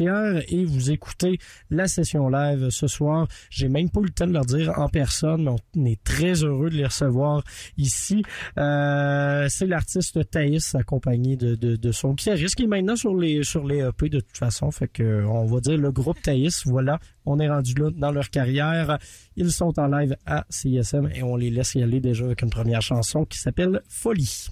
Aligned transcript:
et 0.00 0.64
vous 0.64 0.90
écoutez 0.90 1.38
la 1.70 1.88
session 1.88 2.28
live 2.28 2.70
ce 2.70 2.86
soir. 2.86 3.26
J'ai 3.50 3.68
même 3.68 3.90
pas 3.90 4.00
eu 4.00 4.04
le 4.04 4.10
temps 4.10 4.26
de 4.26 4.32
leur 4.32 4.44
dire 4.44 4.72
en 4.78 4.88
personne, 4.88 5.44
mais 5.44 5.50
on 5.76 5.84
est 5.86 6.02
très 6.02 6.44
heureux 6.44 6.70
de 6.70 6.76
les 6.76 6.86
recevoir 6.86 7.42
ici. 7.76 8.22
Euh, 8.58 9.46
c'est 9.48 9.66
l'artiste 9.66 10.30
Thaïs 10.30 10.74
accompagné 10.74 11.36
de, 11.36 11.54
de, 11.54 11.76
de 11.76 11.92
son 11.92 12.14
guitariste 12.14 12.54
qui 12.54 12.64
est 12.64 12.66
maintenant 12.66 12.96
sur 12.96 13.14
les 13.14 13.42
sur 13.42 13.66
les 13.66 13.78
EP 13.78 14.08
de 14.08 14.20
toute 14.20 14.36
façon. 14.36 14.70
On 14.98 15.46
va 15.46 15.60
dire 15.60 15.78
le 15.78 15.92
groupe 15.92 16.20
Thaïs, 16.22 16.66
voilà, 16.66 16.98
on 17.26 17.38
est 17.38 17.48
rendu 17.48 17.74
là 17.74 17.90
dans 17.90 18.12
leur 18.12 18.30
carrière. 18.30 18.98
Ils 19.36 19.50
sont 19.50 19.78
en 19.78 19.86
live 19.86 20.16
à 20.26 20.44
CISM 20.48 21.08
et 21.14 21.22
on 21.22 21.36
les 21.36 21.50
laisse 21.50 21.74
y 21.74 21.82
aller 21.82 22.00
déjà 22.00 22.24
avec 22.24 22.42
une 22.42 22.50
première 22.50 22.82
chanson 22.82 23.24
qui 23.24 23.38
s'appelle 23.38 23.82
Folie. 23.88 24.48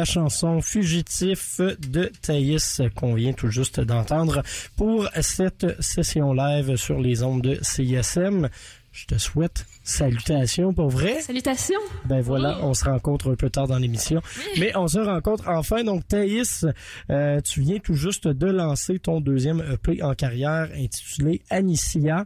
La 0.00 0.06
chanson 0.06 0.62
Fugitif 0.62 1.60
de 1.60 2.10
Thaïs 2.22 2.80
qu'on 2.94 3.12
vient 3.12 3.34
tout 3.34 3.50
juste 3.50 3.80
d'entendre 3.80 4.42
pour 4.74 5.06
cette 5.20 5.82
session 5.82 6.32
live 6.32 6.76
sur 6.76 6.98
les 6.98 7.22
ondes 7.22 7.42
de 7.42 7.58
CISM. 7.60 8.48
Je 8.92 9.04
te 9.04 9.18
souhaite 9.18 9.66
salutations 9.90 10.72
pour 10.72 10.88
vrai. 10.88 11.20
Salutations. 11.20 11.80
Ben 12.06 12.20
voilà, 12.20 12.58
on 12.62 12.74
se 12.74 12.84
rencontre 12.84 13.30
un 13.30 13.34
peu 13.34 13.50
tard 13.50 13.66
dans 13.66 13.78
l'émission. 13.78 14.20
Mais 14.58 14.74
on 14.76 14.86
se 14.86 14.98
rencontre 14.98 15.48
enfin. 15.48 15.84
Donc 15.84 16.06
Thaïs, 16.06 16.64
euh, 17.10 17.40
tu 17.40 17.60
viens 17.60 17.78
tout 17.78 17.94
juste 17.94 18.28
de 18.28 18.46
lancer 18.46 18.98
ton 18.98 19.20
deuxième 19.20 19.62
EP 19.72 20.02
en 20.02 20.14
carrière 20.14 20.68
intitulé 20.76 21.42
Anicia. 21.50 22.24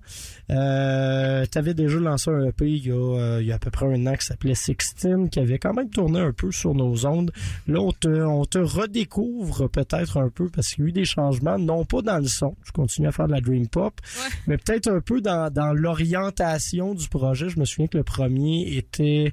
Euh, 0.50 1.44
tu 1.50 1.58
avais 1.58 1.74
déjà 1.74 1.98
lancé 1.98 2.30
un 2.30 2.48
EP 2.48 2.66
il 2.66 2.86
y, 2.86 2.90
a, 2.90 2.94
euh, 2.94 3.38
il 3.40 3.46
y 3.46 3.52
a 3.52 3.56
à 3.56 3.58
peu 3.58 3.70
près 3.70 3.86
un 3.86 4.06
an 4.06 4.14
qui 4.14 4.26
s'appelait 4.26 4.54
Sixteen, 4.54 5.28
qui 5.30 5.40
avait 5.40 5.58
quand 5.58 5.74
même 5.74 5.90
tourné 5.90 6.20
un 6.20 6.32
peu 6.32 6.52
sur 6.52 6.74
nos 6.74 7.06
ondes. 7.06 7.32
Là, 7.66 7.80
on 7.80 7.92
te, 7.92 8.08
on 8.08 8.44
te 8.44 8.58
redécouvre 8.58 9.68
peut-être 9.68 10.18
un 10.18 10.28
peu 10.28 10.48
parce 10.48 10.74
qu'il 10.74 10.84
y 10.84 10.86
a 10.86 10.88
eu 10.90 10.92
des 10.92 11.04
changements, 11.04 11.58
non 11.58 11.84
pas 11.84 12.02
dans 12.02 12.18
le 12.18 12.28
son. 12.28 12.54
Tu 12.64 12.72
continues 12.72 13.08
à 13.08 13.12
faire 13.12 13.26
de 13.26 13.32
la 13.32 13.40
dream 13.40 13.68
pop, 13.68 13.94
mais 14.46 14.58
peut-être 14.58 14.88
un 14.88 15.00
peu 15.00 15.20
dans, 15.20 15.50
dans 15.50 15.72
l'orientation 15.72 16.94
du 16.94 17.08
projet. 17.08 17.48
Je 17.54 17.60
me 17.60 17.64
souviens 17.64 17.86
que 17.86 17.96
le 17.96 18.04
premier 18.04 18.76
était 18.76 19.32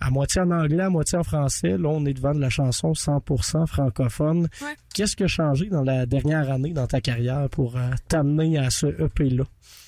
à 0.00 0.10
moitié 0.10 0.40
en 0.40 0.50
anglais, 0.50 0.82
à 0.82 0.90
moitié 0.90 1.18
en 1.18 1.22
français. 1.22 1.76
Là, 1.76 1.88
on 1.88 2.04
est 2.06 2.14
devant 2.14 2.34
de 2.34 2.40
la 2.40 2.50
chanson 2.50 2.92
100% 2.92 3.66
francophone. 3.66 4.48
Qu'est-ce 4.94 5.14
qui 5.14 5.24
a 5.24 5.28
changé 5.28 5.66
dans 5.66 5.82
la 5.82 6.06
dernière 6.06 6.50
année 6.50 6.72
dans 6.72 6.86
ta 6.86 7.00
carrière 7.00 7.48
pour 7.50 7.76
euh, 7.76 7.90
t'amener 8.08 8.58
à 8.58 8.70
ce 8.70 8.86
EP-là? 8.86 9.44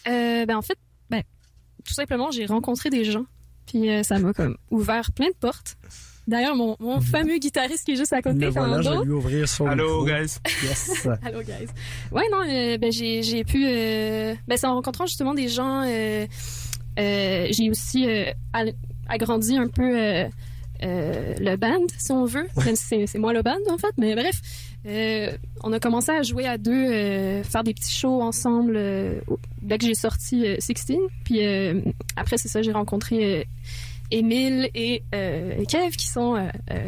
Euh, 0.07 0.47
ben, 0.47 0.57
en 0.57 0.63
fait, 0.63 0.79
ben, 1.11 1.23
tout 1.85 1.95
simplement, 1.95 2.31
j'ai 2.31 2.47
rencontré 2.47 2.91
des 2.91 3.05
gens. 3.05 3.25
Puis 3.67 3.91
euh, 3.91 4.03
ça 4.03 4.19
m'a 4.19 4.33
comme 4.33 4.57
ouvert 4.71 5.11
plein 5.13 5.29
de 5.29 5.37
portes. 5.39 5.77
D'ailleurs, 6.29 6.55
mon, 6.55 6.77
mon 6.79 6.97
mhm. 6.97 7.03
fameux 7.03 7.39
guitariste 7.39 7.85
qui 7.85 7.93
est 7.93 7.97
juste 7.97 8.13
à 8.13 8.23
côté, 8.23 8.49
voilà, 8.49 8.81
je 8.81 8.91
vais 8.91 9.05
lui 9.05 9.13
ouvrir 9.13 9.49
son 9.49 9.67
Allô, 9.67 10.05
guys. 10.05 10.37
Yes. 10.63 11.09
Allô, 11.25 11.41
guys. 11.41 11.67
Ouais, 12.13 12.23
non, 12.31 12.43
euh, 12.49 12.79
ben, 12.79 12.93
j'ai, 12.93 13.23
j'ai 13.23 13.43
pu... 13.43 13.67
Euh, 13.67 14.35
ben, 14.47 14.57
c'est 14.57 14.67
en 14.67 14.75
rencontrant 14.75 15.07
justement 15.07 15.35
des 15.35 15.49
gens... 15.49 15.83
Euh, 16.99 17.47
j'ai 17.51 17.71
aussi 17.71 18.07
euh, 18.09 18.33
agrandi 19.09 19.57
un 19.57 19.69
peu 19.69 19.97
euh, 19.97 20.29
le 20.83 21.57
band, 21.57 21.87
si 21.99 22.13
on 22.13 22.25
veut. 22.25 22.49
c'est, 22.75 23.07
c'est 23.07 23.19
moi 23.19 23.33
le 23.33 23.43
band, 23.43 23.57
en 23.71 23.79
fait, 23.79 23.95
mais 23.99 24.15
bref. 24.15 24.41
on 25.63 25.73
a 25.73 25.81
commencé 25.81 26.11
à 26.11 26.23
jouer 26.23 26.47
à 26.47 26.59
deux, 26.59 27.43
faire 27.43 27.65
des 27.65 27.75
petits 27.75 27.95
shows 27.95 28.21
ensemble 28.21 28.79
dès 29.63 29.79
que 29.79 29.87
j'ai 29.87 29.95
sorti 29.95 30.45
Sixteen. 30.59 31.01
Puis 31.25 31.41
après, 32.17 32.37
c'est 32.37 32.49
ça, 32.49 32.63
j'ai 32.63 32.73
rencontré 32.73 33.47
Émile 34.11 34.69
et 34.75 35.03
Kev, 35.69 35.97
qui 35.97 36.09
sont 36.09 36.35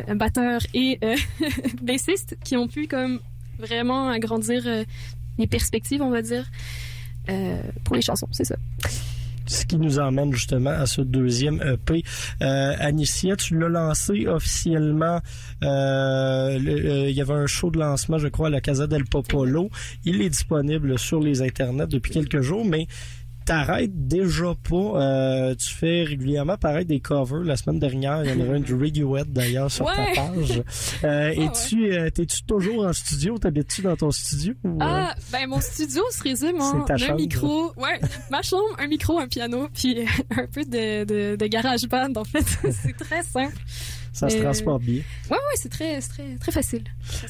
un 0.06 0.16
batteur 0.16 0.60
et 0.74 0.98
bassiste, 1.82 2.36
qui 2.44 2.56
ont 2.56 2.68
pu 2.68 2.88
comme 2.88 3.20
vraiment 3.58 4.08
agrandir 4.08 4.64
les 5.38 5.46
perspectives, 5.46 6.02
on 6.02 6.10
va 6.10 6.20
dire, 6.20 6.50
pour 7.84 7.94
les 7.94 8.02
chansons. 8.02 8.28
C'est 8.32 8.44
ça 8.44 8.56
ce 9.46 9.64
qui 9.64 9.76
nous 9.76 9.98
emmène 9.98 10.32
justement 10.32 10.70
à 10.70 10.86
ce 10.86 11.00
deuxième 11.00 11.60
EP. 11.62 12.02
Euh, 12.42 12.74
Anicia, 12.78 13.36
tu 13.36 13.58
l'as 13.58 13.68
lancé 13.68 14.26
officiellement. 14.26 15.20
Euh, 15.62 16.56
il 16.58 17.14
y 17.14 17.20
avait 17.20 17.34
un 17.34 17.46
show 17.46 17.70
de 17.70 17.78
lancement, 17.78 18.18
je 18.18 18.28
crois, 18.28 18.48
à 18.48 18.50
la 18.50 18.60
Casa 18.60 18.86
del 18.86 19.04
Popolo. 19.04 19.70
Il 20.04 20.22
est 20.22 20.30
disponible 20.30 20.98
sur 20.98 21.20
les 21.20 21.42
internets 21.42 21.86
depuis 21.86 22.12
quelques 22.12 22.40
jours, 22.40 22.64
mais 22.64 22.86
t'arrêtes 23.44 24.06
déjà 24.06 24.54
pas. 24.68 24.76
Euh, 24.76 25.54
tu 25.54 25.74
fais 25.74 26.02
régulièrement 26.04 26.56
pareil 26.56 26.84
des 26.84 27.00
covers. 27.00 27.44
La 27.44 27.56
semaine 27.56 27.78
dernière, 27.78 28.24
il 28.24 28.30
y 28.30 28.32
en 28.32 28.40
avait 28.40 28.56
un 28.56 28.60
du 28.60 28.74
Radiohead 28.74 29.32
d'ailleurs 29.32 29.70
sur 29.70 29.86
ta 29.86 30.06
page. 30.14 30.62
Euh, 31.04 31.28
et 31.30 31.48
tu 31.68 31.92
euh, 31.92 32.10
t'es-tu 32.10 32.42
toujours 32.44 32.86
en 32.86 32.92
studio? 32.92 33.38
T'habites-tu 33.38 33.82
dans 33.82 33.96
ton 33.96 34.10
studio? 34.10 34.54
Ah, 34.80 35.14
ben 35.32 35.48
mon 35.48 35.60
studio 35.60 36.02
se 36.10 36.22
résume 36.22 36.60
en 36.60 36.84
un 36.88 37.14
micro, 37.14 37.72
ouais, 37.76 38.00
ma 38.30 38.42
chambre, 38.42 38.64
un 38.78 38.86
micro, 38.86 39.18
un 39.18 39.28
piano, 39.28 39.68
puis 39.74 40.04
un 40.30 40.46
peu 40.46 40.64
de, 40.64 41.04
de, 41.04 41.36
de 41.36 41.46
garage 41.46 41.86
band 41.88 42.12
en 42.16 42.24
fait. 42.24 42.44
C'est 42.82 42.96
très 42.96 43.22
simple. 43.22 43.56
Ça 44.14 44.28
se 44.30 44.36
transporte 44.36 44.82
bien. 44.82 45.02
Oui, 45.28 45.36
oui, 45.36 45.54
c'est 45.56 45.68
très, 45.68 46.00
très, 46.00 46.36
très 46.36 46.52
facile. 46.52 46.84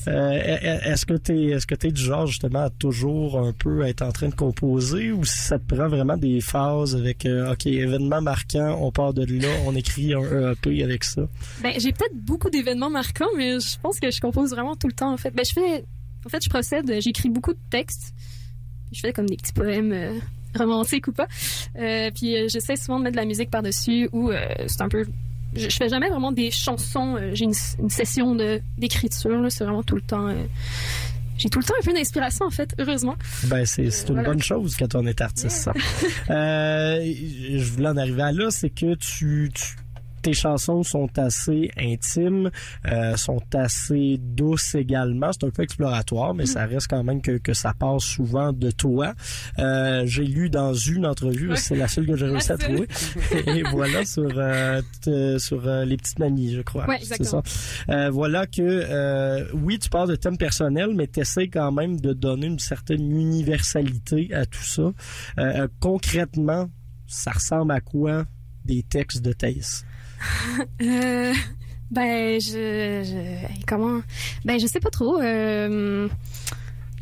Euh, 0.07 0.81
est-ce 0.85 1.07
que 1.07 1.15
tu 1.15 1.33
es, 1.33 1.45
est-ce 1.53 1.67
que 1.67 1.75
es 1.75 1.91
du 1.91 2.03
genre 2.03 2.27
justement 2.27 2.65
à 2.65 2.71
toujours 2.71 3.39
un 3.39 3.55
peu 3.55 3.87
être 3.87 4.03
en 4.03 4.13
train 4.13 4.29
de 4.29 4.35
composer 4.35 5.11
ou 5.11 5.25
si 5.25 5.39
ça 5.39 5.59
te 5.59 5.75
prend 5.75 5.89
vraiment 5.89 6.19
des 6.19 6.43
phases 6.43 6.95
avec, 6.95 7.25
euh, 7.25 7.53
OK, 7.53 7.67
événement 7.67 8.21
marquant, 8.21 8.79
on 8.83 8.93
part 8.93 9.15
de 9.15 9.25
là, 9.25 9.49
on 9.65 9.75
écrit 9.75 10.13
un 10.13 10.53
EP 10.53 10.83
avec 10.85 11.05
ça? 11.05 11.23
Ben, 11.63 11.73
j'ai 11.79 11.93
peut-être 11.93 12.15
beaucoup 12.15 12.51
d'événements 12.51 12.91
marquants, 12.91 13.33
mais 13.35 13.59
je 13.59 13.81
pense 13.81 13.99
que 13.99 14.11
je 14.11 14.21
compose 14.21 14.51
vraiment 14.51 14.77
tout 14.77 14.87
le 14.87 14.93
temps, 14.93 15.15
en 15.15 15.17
fait. 15.17 15.31
Ben, 15.31 15.45
je 15.45 15.55
fais, 15.55 15.87
en 16.27 16.29
fait, 16.29 16.45
je 16.45 16.51
procède, 16.51 17.01
j'écris 17.01 17.31
beaucoup 17.31 17.55
de 17.55 17.59
textes. 17.71 18.13
Je 18.93 19.01
fais 19.01 19.15
comme 19.15 19.27
des 19.27 19.37
petits 19.37 19.55
poèmes. 19.55 19.93
Euh, 19.93 20.19
romantiques 20.57 21.09
ou 21.09 21.13
pas. 21.13 21.27
puis 22.15 22.49
j'essaie 22.49 22.77
souvent 22.77 23.01
de 23.01 23.03
mettre 23.03 23.17
de 23.17 23.21
la 23.21 23.27
musique 23.27 23.51
par-dessus 23.51 24.09
ou 24.13 24.31
c'est 24.69 24.83
un 24.83 24.89
peu 24.89 25.05
je, 25.55 25.69
fais 25.69 25.89
jamais 25.89 26.09
vraiment 26.09 26.33
des 26.33 26.51
chansons. 26.51 27.17
Euh, 27.17 27.31
j'ai 27.33 27.45
une, 27.45 27.91
session 27.91 28.35
de 28.35 28.61
d'écriture. 28.79 29.47
C'est 29.51 29.65
vraiment 29.65 29.83
tout 29.83 29.97
le 29.97 30.03
temps. 30.03 30.29
Euh, 30.29 30.45
j'ai 31.37 31.49
tout 31.49 31.59
le 31.59 31.65
temps 31.65 31.75
un 31.81 31.85
peu 31.85 31.93
d'inspiration 31.93 32.47
en 32.47 32.51
fait, 32.51 32.75
heureusement. 32.79 33.17
Ben 33.45 33.67
c'est 33.67 33.89
une 34.09 34.23
bonne 34.23 34.43
chose 34.43 34.77
quand 34.77 34.95
on 34.95 35.07
est 35.07 35.21
artiste. 35.21 35.71
Euh, 36.31 37.05
je 37.05 37.65
voulais 37.73 37.89
en 37.89 37.97
arriver 37.97 38.23
à 38.23 38.33
là, 38.33 38.51
c'est 38.51 38.71
que 38.71 38.95
tu, 38.95 39.51
tu 39.53 39.77
tes 40.25 40.33
chansons 40.33 40.83
sont 40.83 41.11
assez 41.19 41.71
intimes, 41.77 42.51
euh, 42.87 43.15
sont 43.17 43.43
assez 43.55 44.17
douces 44.19 44.75
également. 44.75 45.31
C'est 45.33 45.45
un 45.45 45.51
peu 45.51 45.63
exploratoire, 45.63 46.33
mais 46.35 46.47
ça 46.47 46.65
reste 46.65 46.89
quand 46.89 47.05
même 47.05 47.21
que, 47.21 47.37
que 47.37 47.53
ça 47.53 47.75
passe 47.79 48.05
souvent 48.05 48.53
de 48.53 48.71
toi. 48.71 49.13
Euh, 49.59 50.03
J'ai 50.07 50.25
lu 50.25 50.49
dans 50.49 50.73
une 50.73 51.05
entrevue, 51.05 51.51
c'est 51.57 51.77
la 51.77 51.89
seule 51.89 52.07
que 52.07 52.17
j'ai 52.17 52.27
réussi 52.27 52.53
à 52.53 52.57
trouver. 52.57 52.89
Et 53.47 53.63
voilà 53.65 54.05
sur 54.07 54.31
euh, 54.35 54.81
sur 55.39 55.69
euh, 55.69 55.85
les 55.85 55.99
petites 55.99 56.19
manies, 56.19 56.55
je 56.55 56.63
crois. 56.63 56.87
Ouais, 56.89 57.01
c'est 57.03 57.23
ça. 57.23 57.43
Euh, 57.91 58.09
voilà 58.11 58.47
que 58.47 58.63
euh, 58.63 59.45
oui, 59.53 59.79
tu 59.79 59.91
parles 59.91 60.09
de 60.09 60.17
thèmes 60.17 60.39
personnels, 60.39 60.95
mais 60.95 61.07
tu 61.07 61.21
essaies 61.21 61.49
quand 61.49 61.71
même 61.71 62.01
de 62.01 62.15
donner 62.15 62.47
une 62.47 62.59
certaine 62.59 63.11
universalité 63.11 64.33
à 64.33 64.47
tout 64.47 64.65
ça. 64.65 64.91
concrètement, 65.81 66.71
ça 67.07 67.33
ressemble 67.33 67.73
à 67.73 67.81
quoi 67.81 68.25
des 68.65 68.83
textes 68.83 69.21
de 69.23 69.35
Thaïs? 69.35 69.85
euh, 70.83 71.33
ben, 71.91 72.41
je, 72.41 73.05
je, 73.05 73.65
Comment? 73.67 74.01
Ben, 74.45 74.59
je 74.59 74.67
sais 74.67 74.81
pas 74.81 74.91
trop. 74.91 75.21
Euh, 75.21 76.09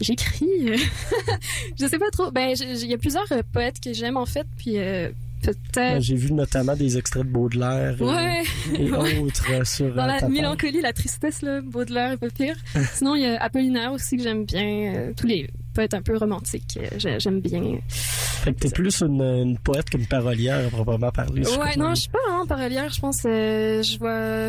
J'écris. 0.01 0.47
Je 1.79 1.87
sais 1.87 1.99
pas 1.99 2.11
trop. 2.11 2.31
Ben, 2.31 2.55
il 2.59 2.87
y 2.87 2.95
a 2.95 2.99
plusieurs 2.99 3.31
euh, 3.31 3.43
poètes 3.53 3.81
que 3.81 3.93
j'aime, 3.93 4.17
en 4.17 4.27
fait. 4.27 4.47
Puis. 4.57 4.79
Euh, 4.79 5.11
peut-être. 5.43 6.01
J'ai 6.01 6.17
vu 6.17 6.33
notamment 6.33 6.75
des 6.75 6.99
extraits 6.99 7.25
de 7.25 7.29
Baudelaire 7.29 8.01
ouais. 8.01 8.43
et, 8.75 8.91
autres 9.21 9.67
sur. 9.67 9.95
Dans 9.95 10.07
la 10.07 10.29
mélancolie, 10.29 10.81
la 10.81 10.93
tristesse, 10.93 11.43
là, 11.43 11.61
Baudelaire 11.61 12.13
est 12.13 12.17
pas 12.17 12.31
pire. 12.31 12.57
Sinon, 12.95 13.15
il 13.15 13.23
y 13.23 13.27
a 13.27 13.41
Apollinaire 13.41 13.93
aussi 13.93 14.17
que 14.17 14.23
j'aime 14.23 14.45
bien. 14.45 15.13
tous 15.17 15.27
les 15.27 15.49
poètes 15.73 15.95
un 15.95 16.03
peu 16.03 16.17
romantiques, 16.17 16.79
j'aime 16.97 17.41
bien. 17.41 17.79
Fait 17.89 18.53
que 18.53 18.59
t'es 18.59 18.71
plus 18.71 19.03
une, 19.03 19.57
poète 19.59 19.89
qu'une 19.91 20.07
parolière, 20.07 20.69
proprement 20.71 21.11
parler. 21.11 21.43
Ouais, 21.47 21.77
non, 21.77 21.95
je 21.95 22.03
suis 22.03 22.11
pas 22.11 22.19
vraiment 22.27 22.47
parolière, 22.47 22.93
je 22.93 23.01
pense. 23.01 23.23
Euh, 23.25 23.83
je 23.83 23.99
vois. 23.99 24.49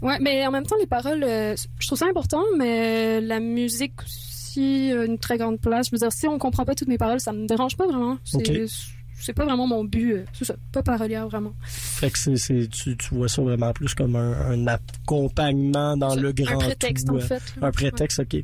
Ouais, 0.00 0.18
mais 0.20 0.46
en 0.46 0.50
même 0.50 0.66
temps, 0.66 0.76
les 0.80 0.86
paroles, 0.86 1.22
euh, 1.22 1.54
je 1.78 1.86
trouve 1.86 1.98
ça 1.98 2.06
important, 2.06 2.42
mais 2.58 3.20
la 3.20 3.40
musique 3.40 4.00
aussi 4.02 4.92
a 4.92 5.04
une 5.04 5.18
très 5.18 5.38
grande 5.38 5.60
place. 5.60 5.86
Je 5.86 5.92
veux 5.92 5.98
dire, 5.98 6.12
si 6.12 6.26
on 6.26 6.38
comprend 6.38 6.64
pas 6.64 6.74
toutes 6.74 6.88
mes 6.88 6.98
paroles, 6.98 7.20
ça 7.20 7.32
me 7.32 7.46
dérange 7.46 7.76
pas 7.76 7.86
vraiment. 7.86 8.18
C'est 8.24 9.32
pas 9.32 9.44
vraiment 9.44 9.68
mon 9.68 9.84
but. 9.84 10.14
Euh, 10.14 10.24
c'est 10.32 10.44
ça, 10.44 10.54
pas 10.72 10.82
parolière 10.82 11.28
vraiment. 11.28 11.52
Fait 11.62 12.10
que 12.10 12.18
c'est, 12.18 12.68
tu, 12.68 12.96
tu, 12.96 13.14
vois 13.14 13.28
ça 13.28 13.40
vraiment 13.40 13.72
plus 13.72 13.94
comme 13.94 14.16
un, 14.16 14.66
accompagnement 14.66 15.96
dans 15.96 16.16
le 16.16 16.32
grand. 16.32 16.54
Un 16.54 16.58
prétexte, 16.58 17.08
en 17.08 17.20
fait. 17.20 17.42
Un 17.60 17.70
prétexte, 17.70 18.18
ok 18.20 18.42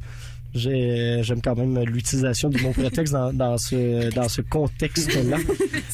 j'aime 0.55 1.43
quand 1.43 1.57
même 1.57 1.79
l'utilisation 1.85 2.49
du 2.49 2.63
mot 2.63 2.73
prétexte 2.73 3.13
dans, 3.13 3.33
dans 3.33 3.59
ce 3.59 4.13
dans 4.15 4.29
ce 4.29 4.41
contexte-là. 4.43 5.39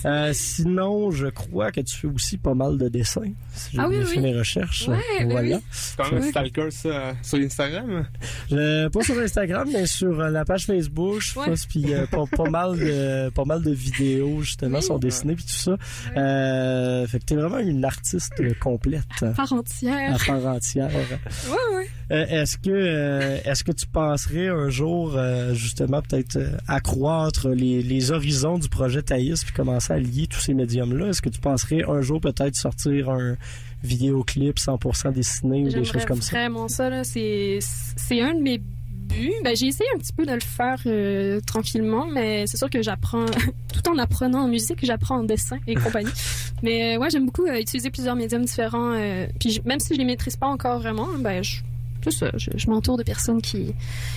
Euh, 0.06 0.32
sinon, 0.34 1.10
je 1.10 1.28
crois 1.28 1.72
que 1.72 1.80
tu 1.80 1.96
fais 1.96 2.06
aussi 2.06 2.36
pas 2.36 2.52
mal 2.52 2.76
de 2.76 2.90
dessins. 2.90 3.32
Si 3.54 3.70
j'ai 3.72 3.78
ah 3.80 3.88
bien 3.88 4.04
fait 4.04 4.20
mes 4.20 4.36
recherches. 4.36 4.86
Ouais, 4.88 4.98
ben 5.20 5.30
voilà. 5.30 5.60
C'est 5.70 5.96
quand 5.96 6.12
même 6.12 6.22
un 6.22 6.28
stalker 6.28 6.70
ça, 6.70 7.14
sur 7.22 7.38
Instagram? 7.38 8.06
pas 8.50 9.02
sur 9.02 9.18
Instagram, 9.18 9.68
mais 9.72 9.86
sur 9.86 10.20
euh, 10.20 10.28
la 10.28 10.44
page 10.44 10.66
Facebook, 10.66 11.20
je 11.20 11.34
pense, 11.34 11.64
puis 11.66 11.94
euh, 11.94 12.06
pas, 12.06 12.24
pas, 12.26 12.50
mal 12.50 12.78
de 12.78 13.30
pas 13.30 13.44
mal 13.44 13.62
de 13.62 13.70
vidéos 13.70 14.42
justement 14.42 14.80
sont 14.80 14.98
dessinées 14.98 15.36
puis 15.36 15.44
tout 15.44 15.52
ça. 15.52 15.76
Euh, 16.16 17.06
fait 17.06 17.20
que 17.20 17.24
t'es 17.24 17.36
vraiment 17.36 17.58
une 17.58 17.84
artiste 17.84 18.58
complète. 18.58 19.04
À 19.22 19.30
part 19.30 19.52
entière. 19.52 20.14
À 20.14 20.18
part 20.18 20.46
entière. 20.46 20.90
ouais, 20.90 21.76
ouais. 21.76 21.88
Est-ce 22.10 22.58
que 22.58 23.40
est-ce 23.44 23.64
que 23.64 23.72
tu 23.72 23.86
penserais 23.86 24.48
un 24.48 24.68
jour 24.68 25.14
euh, 25.16 25.54
justement 25.54 26.02
peut-être 26.02 26.36
euh, 26.36 26.56
accroître 26.68 27.48
les, 27.48 27.82
les, 27.82 28.10
horizons 28.10 28.58
du 28.58 28.68
projet 28.68 29.02
Thaïs 29.02 29.44
puis 29.44 29.54
commencer 29.54 29.92
à 29.92 29.98
lier 29.98 30.26
tous 30.26 30.40
ces 30.40 30.54
médiums-là? 30.54 31.08
Est-ce 31.08 31.22
que 31.22 31.28
tu 31.28 31.40
penserais 31.40 31.82
un 31.88 32.00
jour 32.02 32.20
peut-être 32.20 32.56
sortir 32.56 33.10
un 33.10 33.36
vidéoclips 33.82 34.58
100% 34.58 35.12
dessinés 35.12 35.64
ou 35.64 35.68
des 35.68 35.84
choses 35.84 36.04
comme 36.04 36.22
ça? 36.22 36.36
vraiment 36.36 36.68
ça. 36.68 36.90
Là. 36.90 37.04
C'est, 37.04 37.58
c'est 37.60 38.20
un 38.20 38.34
de 38.34 38.40
mes 38.40 38.58
buts. 38.58 39.32
Ben, 39.42 39.54
j'ai 39.54 39.66
essayé 39.66 39.88
un 39.94 39.98
petit 39.98 40.12
peu 40.12 40.26
de 40.26 40.32
le 40.32 40.40
faire 40.40 40.80
euh, 40.86 41.40
tranquillement, 41.46 42.06
mais 42.06 42.46
c'est 42.46 42.56
sûr 42.56 42.70
que 42.70 42.82
j'apprends, 42.82 43.26
tout 43.72 43.88
en 43.88 43.98
apprenant 43.98 44.44
en 44.44 44.48
musique, 44.48 44.84
j'apprends 44.84 45.18
en 45.18 45.24
dessin 45.24 45.58
et 45.66 45.74
compagnie. 45.74 46.10
mais 46.62 46.96
euh, 46.96 47.00
ouais, 47.00 47.10
j'aime 47.10 47.26
beaucoup 47.26 47.46
euh, 47.46 47.60
utiliser 47.60 47.90
plusieurs 47.90 48.16
médiums 48.16 48.44
différents. 48.44 48.92
euh, 48.92 49.26
puis 49.38 49.60
même 49.64 49.80
si 49.80 49.94
je 49.94 49.98
les 49.98 50.04
maîtrise 50.04 50.36
pas 50.36 50.46
encore 50.46 50.80
vraiment, 50.80 51.08
ben, 51.18 51.42
je, 51.42 51.58
c'est 52.04 52.18
ça, 52.18 52.30
je, 52.36 52.50
je 52.54 52.70
m'entoure 52.70 52.96
de 52.96 53.02
personnes 53.02 53.40
qui, 53.40 53.74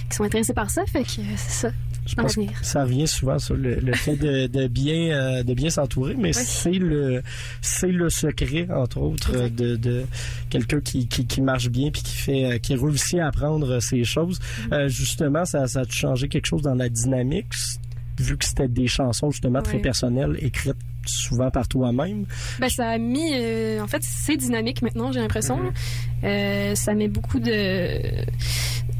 qui 0.09 0.15
sont 0.15 0.23
intéressées 0.23 0.53
par 0.53 0.69
ça. 0.69 0.85
Fait 0.85 1.03
que 1.03 1.21
euh, 1.21 1.23
c'est 1.35 1.67
ça. 1.67 1.71
Je 2.05 2.15
pense 2.15 2.35
que 2.35 2.41
ça 2.61 2.83
revient 2.83 3.07
souvent 3.07 3.37
sur 3.37 3.55
le, 3.55 3.75
le 3.75 3.93
fait 3.93 4.15
de, 4.15 4.47
de 4.47 4.67
bien 4.67 5.11
euh, 5.11 5.43
de 5.43 5.53
bien 5.53 5.69
s'entourer, 5.69 6.15
mais 6.17 6.31
c'est 6.31 6.71
le 6.71 7.21
c'est 7.61 7.91
le 7.91 8.09
secret 8.09 8.67
entre 8.71 8.99
autres 8.99 9.35
euh, 9.35 9.49
de, 9.49 9.75
de 9.75 10.05
quelqu'un 10.49 10.79
qui, 10.79 11.07
qui, 11.07 11.25
qui 11.25 11.41
marche 11.41 11.69
bien 11.69 11.91
puis 11.91 12.01
qui 12.01 12.15
fait 12.15 12.45
euh, 12.45 12.57
qui 12.59 12.75
réussit 12.75 13.19
à 13.19 13.27
apprendre 13.27 13.81
ces 13.81 14.05
choses. 14.05 14.39
Mm-hmm. 14.39 14.73
Euh, 14.73 14.87
justement, 14.87 15.43
ça 15.43 15.67
ça 15.67 15.81
a 15.81 15.89
changé 15.89 16.29
quelque 16.29 16.45
chose 16.45 16.61
dans 16.61 16.75
la 16.75 16.87
dynamique? 16.87 17.53
Vu 18.19 18.37
que 18.37 18.45
c'était 18.45 18.67
des 18.67 18.87
chansons 18.87 19.31
justement 19.31 19.61
très 19.61 19.75
Ouais. 19.77 19.81
personnelles 19.81 20.37
écrites 20.41 20.75
souvent 21.05 21.49
par 21.51 21.67
toi-même. 21.69 22.25
Ben, 22.59 22.67
ça 22.69 22.89
a 22.89 22.97
mis. 22.97 23.31
euh, 23.33 23.79
en 23.81 23.87
fait, 23.87 24.01
c'est 24.03 24.35
dynamique 24.35 24.81
maintenant, 24.81 25.11
j'ai 25.13 25.21
l'impression. 25.21 25.57
là. 25.61 25.69
Euh, 26.25 26.75
ça 26.75 26.93
met 26.95 27.07
beaucoup 27.07 27.39
de. 27.39 28.01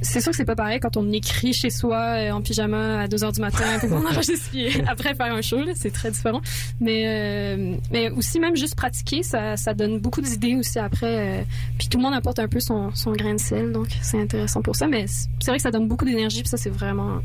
C'est 0.02 0.22
sûr 0.22 0.30
que 0.32 0.38
c'est 0.38 0.46
pas 0.46 0.56
pareil 0.56 0.80
quand 0.80 0.96
on 0.96 1.12
écrit 1.12 1.52
chez 1.54 1.70
soi 1.72 1.98
euh, 1.98 2.32
en 2.32 2.42
pyjama 2.42 3.02
à 3.02 3.08
2 3.08 3.24
heures 3.24 3.32
du 3.34 3.42
matin 3.42 3.66
pour 3.80 3.90
qu'on 3.90 4.06
enregistre 4.08 4.52
après 4.88 5.16
faire 5.16 5.34
un 5.34 5.42
show, 5.42 5.58
c'est 5.76 5.92
très 5.92 6.12
différent. 6.12 6.40
Mais, 6.80 7.04
euh, 7.08 7.76
mais 7.92 8.10
aussi, 8.12 8.40
même 8.40 8.56
juste 8.56 8.76
pratiquer, 8.76 9.24
ça, 9.24 9.58
ça 9.58 9.74
donne 9.74 10.00
beaucoup 10.00 10.22
d'idées 10.22 10.56
aussi 10.56 10.80
après. 10.80 11.46
puis 11.78 11.90
tout 11.90 11.98
le 11.98 12.04
monde 12.04 12.14
apporte 12.14 12.40
un 12.40 12.48
peu 12.48 12.60
son, 12.60 12.94
son 12.94 13.12
grain 13.14 13.34
de 13.34 13.40
sel, 13.40 13.72
donc 13.74 13.88
c'est 14.02 14.22
intéressant 14.22 14.62
pour 14.62 14.76
ça. 14.76 14.88
Mais 14.88 15.06
c'est 15.08 15.48
vrai 15.48 15.58
que 15.58 15.64
ça 15.64 15.72
donne 15.72 15.88
beaucoup 15.88 16.06
d'énergie, 16.06 16.42
puis 16.42 16.50
ça, 16.50 16.58
c'est 16.58 16.70
vraiment, 16.70 17.18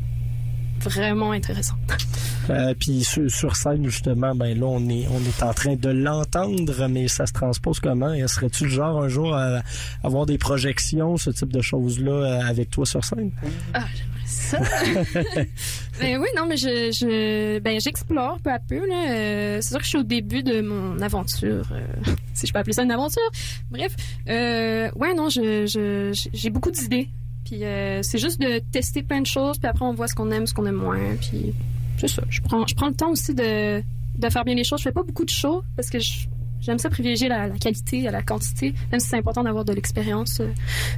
vraiment 0.83 1.31
intéressant. 1.31 1.75
Euh, 2.49 2.73
puis 2.77 3.03
sur, 3.03 3.29
sur 3.31 3.55
scène 3.55 3.85
justement, 3.85 4.35
ben 4.35 4.57
là 4.57 4.65
on 4.65 4.89
est 4.89 5.07
on 5.09 5.19
est 5.19 5.43
en 5.43 5.53
train 5.53 5.75
de 5.75 5.89
l'entendre, 5.89 6.87
mais 6.87 7.07
ça 7.07 7.25
se 7.25 7.33
transpose 7.33 7.79
comment? 7.79 8.13
Et 8.13 8.27
Serais-tu 8.27 8.65
le 8.65 8.69
genre 8.69 9.01
un 9.03 9.07
jour 9.07 9.35
à 9.35 9.61
avoir 10.03 10.25
des 10.25 10.37
projections, 10.37 11.17
ce 11.17 11.29
type 11.29 11.53
de 11.53 11.61
choses 11.61 11.99
là, 11.99 12.45
avec 12.45 12.69
toi 12.69 12.85
sur 12.85 13.03
scène? 13.03 13.31
Ah, 13.73 13.85
j'aimerais 13.95 14.13
ça. 14.25 14.59
ben 15.99 16.17
oui, 16.19 16.27
non, 16.35 16.45
mais 16.47 16.57
je, 16.57 16.91
je 16.91 17.59
ben 17.59 17.79
j'explore 17.79 18.39
peu 18.39 18.51
à 18.51 18.59
peu 18.59 18.87
là. 18.87 19.11
Euh, 19.11 19.57
c'est 19.61 19.69
sûr 19.69 19.77
que 19.77 19.83
je 19.83 19.89
suis 19.89 19.97
au 19.97 20.03
début 20.03 20.43
de 20.43 20.61
mon 20.61 20.99
aventure, 20.99 21.65
euh, 21.71 22.11
si 22.33 22.47
je 22.47 22.53
peux 22.53 22.59
appeler 22.59 22.73
ça 22.73 22.83
une 22.83 22.91
aventure. 22.91 23.21
Bref, 23.71 23.95
euh, 24.29 24.89
ouais, 24.95 25.13
non, 25.13 25.29
je, 25.29 25.65
je 25.65 26.29
j'ai 26.33 26.49
beaucoup 26.49 26.71
d'idées. 26.71 27.09
Puis 27.45 27.63
euh, 27.63 28.01
c'est 28.03 28.17
juste 28.17 28.39
de 28.39 28.59
tester 28.59 29.03
plein 29.03 29.21
de 29.21 29.27
choses, 29.27 29.57
puis 29.57 29.67
après 29.67 29.85
on 29.85 29.93
voit 29.93 30.07
ce 30.07 30.15
qu'on 30.15 30.31
aime, 30.31 30.47
ce 30.47 30.53
qu'on 30.53 30.65
aime 30.65 30.75
moins, 30.75 31.15
puis 31.19 31.53
c'est 31.97 32.07
ça. 32.07 32.23
Je 32.29 32.41
prends 32.41 32.65
je 32.65 32.75
prends 32.75 32.87
le 32.87 32.95
temps 32.95 33.11
aussi 33.11 33.33
de 33.33 33.81
de 34.17 34.29
faire 34.29 34.45
bien 34.45 34.55
les 34.55 34.63
choses. 34.63 34.79
Je 34.79 34.83
fais 34.83 34.91
pas 34.91 35.03
beaucoup 35.03 35.25
de 35.25 35.29
shows 35.29 35.63
parce 35.75 35.89
que 35.89 35.97
J'aime 36.63 36.79
ça 36.79 36.89
privilégier 36.89 37.27
la, 37.27 37.49
qualité 37.49 38.07
à 38.07 38.11
la 38.11 38.21
quantité, 38.21 38.73
même 38.89 39.01
si 39.01 39.09
c'est 39.09 39.17
important 39.17 39.43
d'avoir 39.43 39.65
de 39.65 39.73
l'expérience. 39.73 40.41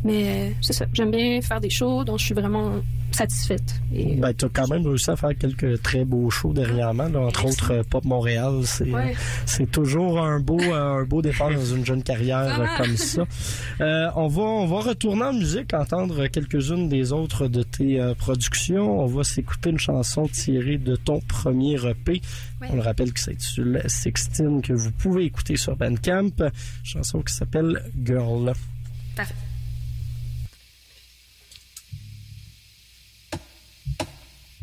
Mais 0.03 0.49
euh, 0.49 0.53
c'est 0.61 0.73
ça. 0.73 0.85
J'aime 0.93 1.09
bien 1.09 1.41
faire 1.41 1.59
des 1.59 1.71
shows 1.71 2.03
dont 2.03 2.17
je 2.17 2.25
suis 2.25 2.35
vraiment 2.35 2.73
satisfaite. 3.15 3.81
Et, 3.93 4.15
Ben 4.15 4.33
tu 4.33 4.45
as 4.45 4.49
quand 4.49 4.67
même 4.67 4.85
réussi 4.85 5.09
à 5.09 5.15
faire 5.15 5.35
quelques 5.37 5.81
très 5.81 6.05
beaux 6.05 6.29
shows 6.29 6.53
dernièrement, 6.53 7.07
là, 7.07 7.19
entre 7.21 7.43
Merci. 7.43 7.61
autres 7.61 7.73
euh, 7.73 7.83
Pop 7.89 8.05
Montréal. 8.05 8.61
C'est 8.65 8.91
ouais. 8.91 9.15
c'est 9.45 9.69
toujours 9.71 10.21
un 10.21 10.39
beau 10.39 10.59
euh, 10.61 11.01
un 11.01 11.03
beau 11.03 11.21
départ 11.21 11.51
dans 11.51 11.65
une 11.65 11.85
jeune 11.85 12.03
carrière 12.03 12.59
euh, 12.59 12.65
comme 12.77 12.97
ça. 12.97 13.25
Euh, 13.81 14.09
on 14.15 14.27
va 14.27 14.43
on 14.43 14.65
va 14.67 14.81
retourner 14.81 15.23
en 15.23 15.33
musique, 15.33 15.73
entendre 15.73 16.27
quelques-unes 16.27 16.89
des 16.89 17.11
autres 17.11 17.47
de 17.47 17.63
tes 17.63 17.99
euh, 17.99 18.13
productions. 18.13 19.01
On 19.01 19.05
va 19.05 19.23
s'écouter 19.23 19.69
une 19.69 19.79
chanson 19.79 20.27
tirée 20.27 20.77
de 20.77 20.95
ton 20.95 21.19
premier 21.21 21.75
EP. 21.75 22.21
Ouais. 22.61 22.67
On 22.71 22.75
le 22.75 22.81
rappelle 22.81 23.11
que 23.13 23.19
c'est 23.19 23.35
Sixtine 23.87 24.61
que 24.61 24.73
vous 24.73 24.91
pouvez 24.91 25.25
écouter 25.25 25.55
sur 25.55 25.75
Bandcamp. 25.75 26.29
Chanson 26.83 27.21
qui 27.21 27.33
s'appelle 27.33 27.81
Girl. 28.03 28.53
Parfait. 29.15 29.33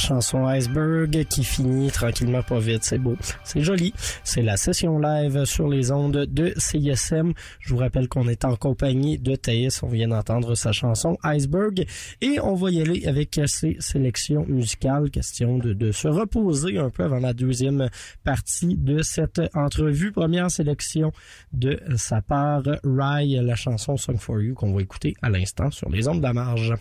chanson 0.00 0.46
Iceberg 0.46 1.24
qui 1.26 1.44
finit 1.44 1.90
tranquillement 1.90 2.42
pas 2.42 2.58
vite. 2.58 2.82
C'est 2.82 2.98
beau. 2.98 3.16
C'est 3.44 3.60
joli. 3.60 3.92
C'est 4.24 4.42
la 4.42 4.56
session 4.56 4.98
live 4.98 5.44
sur 5.44 5.68
les 5.68 5.92
ondes 5.92 6.26
de 6.26 6.52
CISM. 6.56 7.32
Je 7.60 7.74
vous 7.74 7.76
rappelle 7.76 8.08
qu'on 8.08 8.26
est 8.28 8.44
en 8.44 8.56
compagnie 8.56 9.18
de 9.18 9.36
Thaïs. 9.36 9.82
On 9.82 9.88
vient 9.88 10.08
d'entendre 10.08 10.54
sa 10.54 10.72
chanson 10.72 11.18
Iceberg. 11.22 11.86
Et 12.20 12.40
on 12.40 12.54
va 12.54 12.70
y 12.70 12.80
aller 12.80 13.06
avec 13.06 13.40
ses 13.46 13.76
sélections 13.78 14.44
musicales. 14.48 15.10
Question 15.10 15.58
de, 15.58 15.92
se 15.92 16.08
reposer 16.08 16.78
un 16.78 16.90
peu 16.90 17.04
avant 17.04 17.20
la 17.20 17.34
deuxième 17.34 17.88
partie 18.24 18.76
de 18.76 19.02
cette 19.02 19.40
entrevue. 19.54 20.12
Première 20.12 20.50
sélection 20.50 21.12
de 21.52 21.78
sa 21.96 22.22
part, 22.22 22.62
Rye, 22.84 23.38
la 23.42 23.54
chanson 23.54 23.96
Song 23.96 24.16
for 24.16 24.40
You 24.40 24.54
qu'on 24.54 24.72
va 24.72 24.80
écouter 24.80 25.14
à 25.20 25.28
l'instant 25.28 25.70
sur 25.70 25.90
les 25.90 26.08
ondes 26.08 26.18
de 26.18 26.24
la 26.24 26.32
marge. 26.32 26.74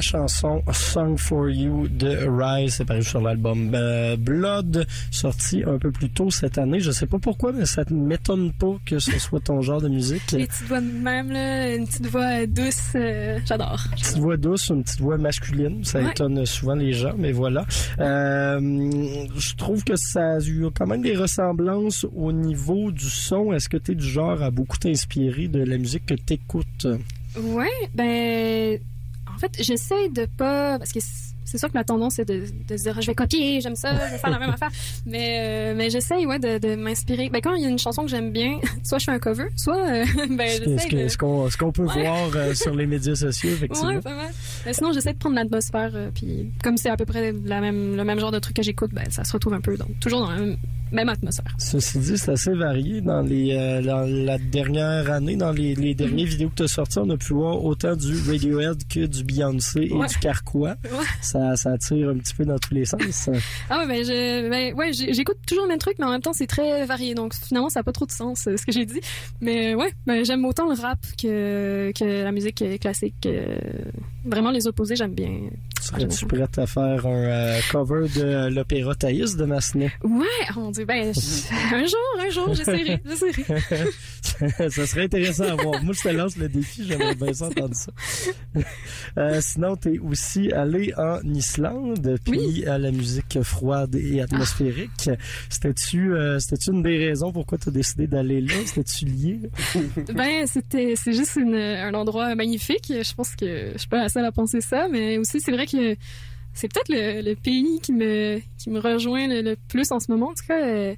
La 0.00 0.02
chanson 0.02 0.62
Song 0.72 1.18
for 1.18 1.50
You 1.50 1.86
de 1.88 2.16
Rise. 2.26 2.76
C'est 2.76 2.86
paru 2.86 3.02
sur 3.02 3.20
l'album 3.20 3.70
euh, 3.74 4.16
Blood, 4.16 4.86
sorti 5.10 5.62
un 5.66 5.76
peu 5.78 5.90
plus 5.90 6.08
tôt 6.08 6.30
cette 6.30 6.56
année. 6.56 6.80
Je 6.80 6.90
sais 6.90 7.04
pas 7.06 7.18
pourquoi, 7.18 7.52
mais 7.52 7.66
ça 7.66 7.82
ne 7.90 7.96
m'étonne 7.96 8.50
pas 8.52 8.76
que 8.86 8.98
ce 8.98 9.18
soit 9.18 9.40
ton 9.40 9.60
genre 9.60 9.82
de 9.82 9.88
musique. 9.90 10.32
Les 10.32 10.46
petites 10.46 10.66
voix 10.68 10.80
de 10.80 10.86
même, 10.86 11.30
là, 11.30 11.74
une 11.74 11.86
petite 11.86 12.06
voix 12.06 12.46
douce, 12.46 12.92
euh, 12.94 13.38
j'adore. 13.44 13.84
Une 13.92 13.98
petite 13.98 14.16
voix 14.18 14.36
douce, 14.38 14.68
une 14.70 14.82
petite 14.84 15.00
voix 15.00 15.18
masculine. 15.18 15.84
Ça 15.84 16.00
Ouais. 16.00 16.10
étonne 16.10 16.46
souvent 16.46 16.74
les 16.76 16.94
gens, 16.94 17.12
mais 17.18 17.32
voilà. 17.32 17.66
Euh, 17.98 18.58
je 19.36 19.54
trouve 19.56 19.84
que 19.84 19.96
ça 19.96 20.36
a 20.36 20.40
eu 20.40 20.64
quand 20.74 20.86
même 20.86 21.02
des 21.02 21.14
ressemblances 21.16 22.06
au 22.16 22.32
niveau 22.32 22.90
du 22.90 23.04
son. 23.10 23.52
Est-ce 23.52 23.68
que 23.68 23.76
tu 23.76 23.92
es 23.92 23.94
du 23.94 24.06
genre 24.08 24.42
à 24.42 24.50
beaucoup 24.50 24.78
t'inspirer 24.78 25.48
de 25.48 25.62
la 25.62 25.76
musique 25.76 26.06
que 26.06 26.14
tu 26.14 26.32
écoutes? 26.34 26.86
Ouais, 27.38 27.68
ben, 27.94 28.76
en 28.76 28.99
fait, 29.40 29.52
j'essaie 29.60 30.08
de 30.10 30.26
pas, 30.26 30.78
parce 30.78 30.92
que 30.92 31.00
c'est 31.44 31.58
sûr 31.58 31.68
que 31.68 31.74
ma 31.74 31.82
tendance 31.82 32.14
c'est 32.14 32.24
de, 32.24 32.44
de 32.68 32.76
se 32.76 32.82
dire 32.84 33.00
je 33.00 33.06
vais 33.08 33.14
copier, 33.14 33.60
j'aime 33.60 33.74
ça, 33.74 33.92
je 34.06 34.12
vais 34.12 34.18
faire 34.18 34.30
la 34.30 34.38
même 34.38 34.50
affaire, 34.50 34.70
mais 35.04 35.38
euh, 35.40 35.74
mais 35.76 35.90
j'essaie 35.90 36.24
ouais 36.24 36.38
de, 36.38 36.58
de 36.58 36.76
m'inspirer. 36.76 37.28
Ben 37.28 37.40
quand 37.40 37.54
il 37.54 37.62
y 37.62 37.66
a 37.66 37.68
une 37.68 37.78
chanson 37.78 38.02
que 38.02 38.08
j'aime 38.08 38.30
bien, 38.30 38.60
soit 38.84 38.98
je 38.98 39.04
fais 39.06 39.10
un 39.10 39.18
cover, 39.18 39.46
soit 39.56 39.76
euh, 39.78 40.04
ben 40.30 40.48
Ce 40.48 40.60
de 40.60 41.56
qu'on 41.56 41.72
peut 41.72 41.82
Ouais. 41.86 42.02
voir 42.02 42.30
euh, 42.36 42.54
sur 42.54 42.74
les 42.76 42.86
médias 42.86 43.16
sociaux, 43.16 43.50
effectivement. 43.50 43.88
Ouais, 43.88 44.00
pas 44.00 44.14
mal. 44.14 44.30
Mais 44.64 44.72
sinon, 44.74 44.92
j'essaie 44.92 45.12
de 45.12 45.18
prendre 45.18 45.34
l'atmosphère, 45.34 45.90
euh, 45.94 46.10
puis 46.14 46.52
comme 46.62 46.76
c'est 46.76 46.90
à 46.90 46.96
peu 46.96 47.04
près 47.06 47.32
la 47.44 47.60
même, 47.60 47.96
le 47.96 48.04
même 48.04 48.20
genre 48.20 48.30
de 48.32 48.38
truc 48.38 48.54
que 48.56 48.62
j'écoute, 48.62 48.92
ben 48.92 49.10
ça 49.10 49.24
se 49.24 49.32
retrouve 49.32 49.54
un 49.54 49.60
peu, 49.60 49.76
donc 49.76 49.88
toujours 49.98 50.20
dans 50.20 50.30
la 50.30 50.38
même, 50.38 50.56
même 50.92 51.08
atmosphère. 51.08 51.54
Ceci 51.58 51.98
dit, 51.98 52.18
c'est 52.18 52.32
assez 52.32 52.52
varié 52.54 53.00
dans 53.00 53.20
les 53.22 53.52
euh, 53.52 53.82
dans 53.82 54.00
la 54.08 54.38
dernière 54.38 55.10
année, 55.10 55.36
dans 55.36 55.52
les, 55.52 55.74
les 55.74 55.94
dernières 55.94 56.26
vidéos 56.26 56.48
que 56.50 56.54
tu 56.56 56.62
as 56.64 56.68
sorties, 56.68 56.98
on 56.98 57.10
a 57.10 57.16
pu 57.16 57.32
voir 57.34 57.62
autant 57.64 57.94
du 57.96 58.14
Radiohead 58.28 58.86
que 58.88 59.06
du 59.06 59.24
Beyoncé 59.24 59.88
et 59.90 59.92
Ouais. 59.94 60.06
du 60.06 60.18
Carquois. 60.18 60.76
Ouais. 60.84 61.04
Ça, 61.22 61.56
ça 61.56 61.76
tire 61.78 62.08
un 62.10 62.16
petit 62.18 62.34
peu 62.34 62.44
dans 62.44 62.58
tous 62.58 62.74
les 62.74 62.84
sens. 62.84 63.28
Ah 63.68 63.84
ben, 63.86 64.04
je, 64.04 64.48
ben 64.48 64.74
ouais, 64.74 64.92
j'écoute 64.92 65.36
toujours 65.46 65.64
le 65.64 65.68
même 65.70 65.78
truc, 65.78 65.94
mais 65.98 66.06
en 66.06 66.10
même 66.10 66.20
temps, 66.22 66.32
c'est 66.32 66.46
très 66.46 66.84
varié, 66.86 67.14
donc 67.14 67.34
finalement, 67.34 67.68
ça 67.68 67.80
n'a 67.80 67.84
pas 67.84 67.92
trop 67.92 68.06
de 68.06 68.12
sens, 68.12 68.46
euh, 68.46 68.56
ce 68.56 68.66
que 68.66 68.72
j'ai 68.72 68.86
dit. 68.86 69.00
Mais 69.40 69.74
ouais, 69.74 69.92
ben, 70.06 70.24
j'aime 70.24 70.44
autant 70.44 70.66
le 70.68 70.80
rap 70.80 70.98
que, 71.20 71.92
que 71.98 72.22
la 72.24 72.32
musique 72.32 72.62
classique. 72.80 73.14
euh, 73.26 73.56
vraiment, 74.24 74.50
les 74.50 74.66
opposés, 74.66 74.96
j'aime 74.96 75.14
bien. 75.14 75.30
Serais-tu 75.80 76.26
prête 76.26 76.58
à 76.58 76.66
faire 76.66 77.06
un 77.06 77.24
euh, 77.24 77.60
cover 77.72 78.06
de 78.14 78.48
l'opéra 78.54 78.94
Thaïs 78.94 79.36
de 79.36 79.44
Massenet? 79.44 79.90
Ouais, 80.04 80.26
oh 80.56 80.60
mon 80.60 80.70
dieu, 80.70 80.84
ben, 80.84 81.12
je- 81.14 81.74
un 81.74 81.86
jour, 81.86 81.98
un 82.20 82.30
jour, 82.30 82.54
j'essaierai, 82.54 83.00
j'essaierai. 83.04 83.90
ça 84.70 84.86
serait 84.86 85.04
intéressant 85.04 85.44
à 85.44 85.54
voir. 85.54 85.82
Moi, 85.82 85.94
je 85.94 86.02
te 86.02 86.08
lance 86.14 86.36
le 86.36 86.48
défi, 86.48 86.84
j'aimerais 86.86 87.14
bien 87.14 87.32
ça 87.32 87.46
entendre 87.46 87.74
ça. 87.74 87.92
Euh, 89.18 89.40
sinon, 89.40 89.76
tu 89.76 89.94
es 89.94 89.98
aussi 89.98 90.52
allé 90.52 90.92
en 90.96 91.18
Islande, 91.34 92.16
puis 92.24 92.64
à 92.66 92.78
la 92.78 92.92
musique 92.92 93.42
froide 93.42 93.96
et 93.96 94.20
atmosphérique. 94.20 95.10
C'était-tu 95.48 96.12
euh, 96.14 96.38
une 96.68 96.82
des 96.82 96.96
raisons 97.08 97.32
pourquoi 97.32 97.58
tu 97.58 97.70
as 97.70 97.72
décidé 97.72 98.06
d'aller 98.06 98.40
là? 98.40 98.54
C'était-tu 98.66 99.06
lié? 99.06 99.40
Ben, 100.14 100.46
c'était, 100.46 100.94
c'est 100.96 101.12
juste 101.12 101.36
une- 101.36 101.54
un 101.56 101.92
endroit 101.94 102.34
magnifique. 102.36 102.86
Je 102.88 103.14
pense 103.14 103.34
que 103.34 103.72
je 103.76 103.86
pas 103.88 103.96
la 103.98 104.08
seule 104.10 104.24
à 104.26 104.32
penser 104.32 104.60
ça, 104.60 104.88
mais 104.90 105.18
aussi, 105.18 105.40
c'est 105.40 105.52
vrai 105.52 105.66
que 105.66 105.96
c'est 106.52 106.68
peut-être 106.72 106.88
le, 106.88 107.22
le 107.22 107.36
pays 107.36 107.78
qui 107.80 107.92
me, 107.92 108.40
qui 108.58 108.70
me 108.70 108.80
rejoint 108.80 109.28
le, 109.28 109.40
le 109.40 109.56
plus 109.68 109.90
en 109.92 110.00
ce 110.00 110.10
moment. 110.10 110.30
En 110.30 110.34
tout 110.34 110.46
cas, 110.48 110.60
euh, 110.60 110.94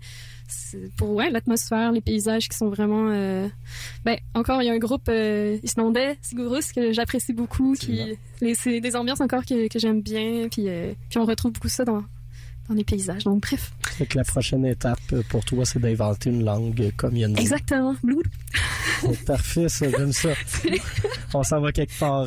pour 0.97 1.11
ouais, 1.11 1.31
l'atmosphère, 1.31 1.93
les 1.93 2.01
paysages 2.01 2.49
qui 2.49 2.57
sont 2.57 2.69
vraiment. 2.71 3.11
euh, 3.11 3.49
Ben, 4.05 4.17
encore, 4.35 4.63
il 4.63 4.67
y 4.67 4.71
a 4.71 4.73
un 4.73 4.79
groupe 4.79 5.09
euh, 5.09 5.59
islandais, 5.63 6.17
Sigurus, 6.23 6.73
que 6.73 6.93
j'apprécie 6.93 7.33
beaucoup. 7.35 7.75
C'est 7.75 7.87
Qui, 8.41 8.55
c'est 8.55 8.81
des 8.81 8.97
ambiances 8.97 9.21
encore 9.21 9.45
que, 9.45 9.69
que 9.69 9.79
j'aime 9.79 10.01
bien. 10.01 10.49
Puis, 10.51 10.67
puis 11.09 11.19
on 11.19 11.25
retrouve 11.25 11.53
beaucoup 11.53 11.69
ça 11.69 11.85
dans, 11.85 12.03
dans 12.73 12.79
les 12.79 12.85
paysages. 12.85 13.25
Donc, 13.25 13.43
bref. 13.43 13.73
Fait 13.83 14.07
que 14.07 14.19
la 14.19 14.25
prochaine 14.25 14.65
étape 14.65 15.01
pour 15.29 15.45
toi, 15.45 15.65
c'est 15.65 15.79
d'inventer 15.79 16.31
une 16.31 16.45
langue 16.45 16.93
comme 16.97 17.17
Yann 17.17 17.33
dit. 17.33 17.41
Exactement. 17.41 17.95
Blue. 18.03 18.23
C'est 19.01 19.25
Parfait, 19.25 19.69
ça, 19.69 19.87
j'aime 19.91 20.13
ça. 20.13 20.31
On 21.35 21.43
s'en 21.43 21.61
va 21.61 21.73
quelque 21.73 21.99
part. 21.99 22.27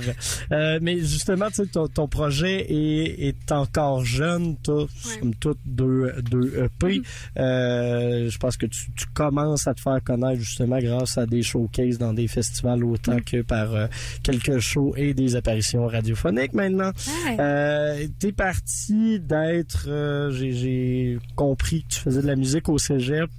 Euh, 0.52 0.80
mais 0.82 0.98
justement, 1.00 1.48
tu 1.48 1.56
sais, 1.56 1.66
ton, 1.68 1.88
ton 1.88 2.08
projet 2.08 2.66
est, 2.70 3.28
est 3.28 3.52
encore 3.52 4.04
jeune. 4.04 4.58
Tu 4.64 4.72
comme 5.20 5.36
toutes 5.36 5.60
deux, 5.66 6.12
deux 6.22 6.64
EP. 6.64 7.02
Euh, 7.38 8.30
je 8.30 8.38
pense 8.38 8.58
que 8.58 8.66
tu, 8.66 8.92
tu 8.96 9.06
commences 9.14 9.68
à 9.68 9.74
te 9.74 9.82
faire 9.82 10.04
connaître 10.04 10.40
justement 10.42 10.80
grâce 10.80 11.18
à 11.18 11.26
des 11.26 11.44
showcases 11.44 11.98
dans 11.98 12.14
des 12.14 12.28
festivals 12.28 12.84
autant 12.84 13.20
que 13.20 13.42
par 13.42 13.74
euh, 13.74 13.88
quelques 14.24 14.60
shows 14.60 14.94
et 14.98 15.14
des 15.14 15.36
apparitions 15.36 15.86
radiophoniques 15.88 16.54
maintenant. 16.54 16.92
Ouais. 17.26 17.38
Euh, 17.40 18.08
T'es 18.20 18.32
parti 18.32 19.20
d'être, 19.20 19.88
j'ai- 20.36 21.20
compris 21.36 21.84
que 21.84 21.96
tu 21.96 22.00
faisais 22.00 22.22
de 22.22 22.28
la 22.28 22.36
musique 22.36 22.70
au 22.70 22.78
cégep. 22.78 23.30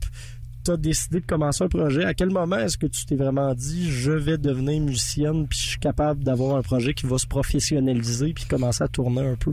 T'as 0.64 0.76
décidé 0.76 1.20
de 1.20 1.24
commencer 1.26 1.62
un 1.62 1.68
projet. 1.68 2.04
À 2.04 2.12
quel 2.12 2.30
moment 2.30 2.56
est-ce 2.56 2.76
que 2.76 2.86
tu 2.86 3.06
t'es 3.06 3.14
vraiment 3.14 3.54
dit, 3.54 3.88
je 3.88 4.10
vais 4.10 4.36
devenir 4.36 4.80
musicienne, 4.82 5.46
puis 5.46 5.60
je 5.60 5.68
suis 5.68 5.78
capable 5.78 6.24
d'avoir 6.24 6.56
un 6.56 6.62
projet 6.62 6.92
qui 6.92 7.06
va 7.06 7.18
se 7.18 7.26
professionnaliser, 7.28 8.32
puis 8.32 8.46
commencer 8.46 8.82
à 8.82 8.88
tourner 8.88 9.20
un 9.20 9.36
peu? 9.36 9.52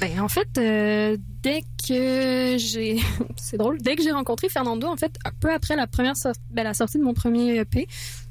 Ben 0.00 0.20
en 0.20 0.28
fait, 0.28 0.48
euh, 0.56 1.18
dès 1.42 1.60
que 1.86 2.56
j'ai, 2.58 2.96
c'est 3.36 3.58
drôle, 3.58 3.76
dès 3.82 3.94
que 3.94 4.02
j'ai 4.02 4.12
rencontré 4.12 4.48
Fernando, 4.48 4.86
en 4.86 4.96
fait, 4.96 5.14
un 5.26 5.32
peu 5.38 5.52
après 5.52 5.76
la 5.76 5.86
première 5.86 6.14
ben, 6.50 6.62
la 6.64 6.72
sortie 6.72 6.96
de 6.98 7.02
mon 7.04 7.12
premier 7.12 7.58
EP, 7.58 7.86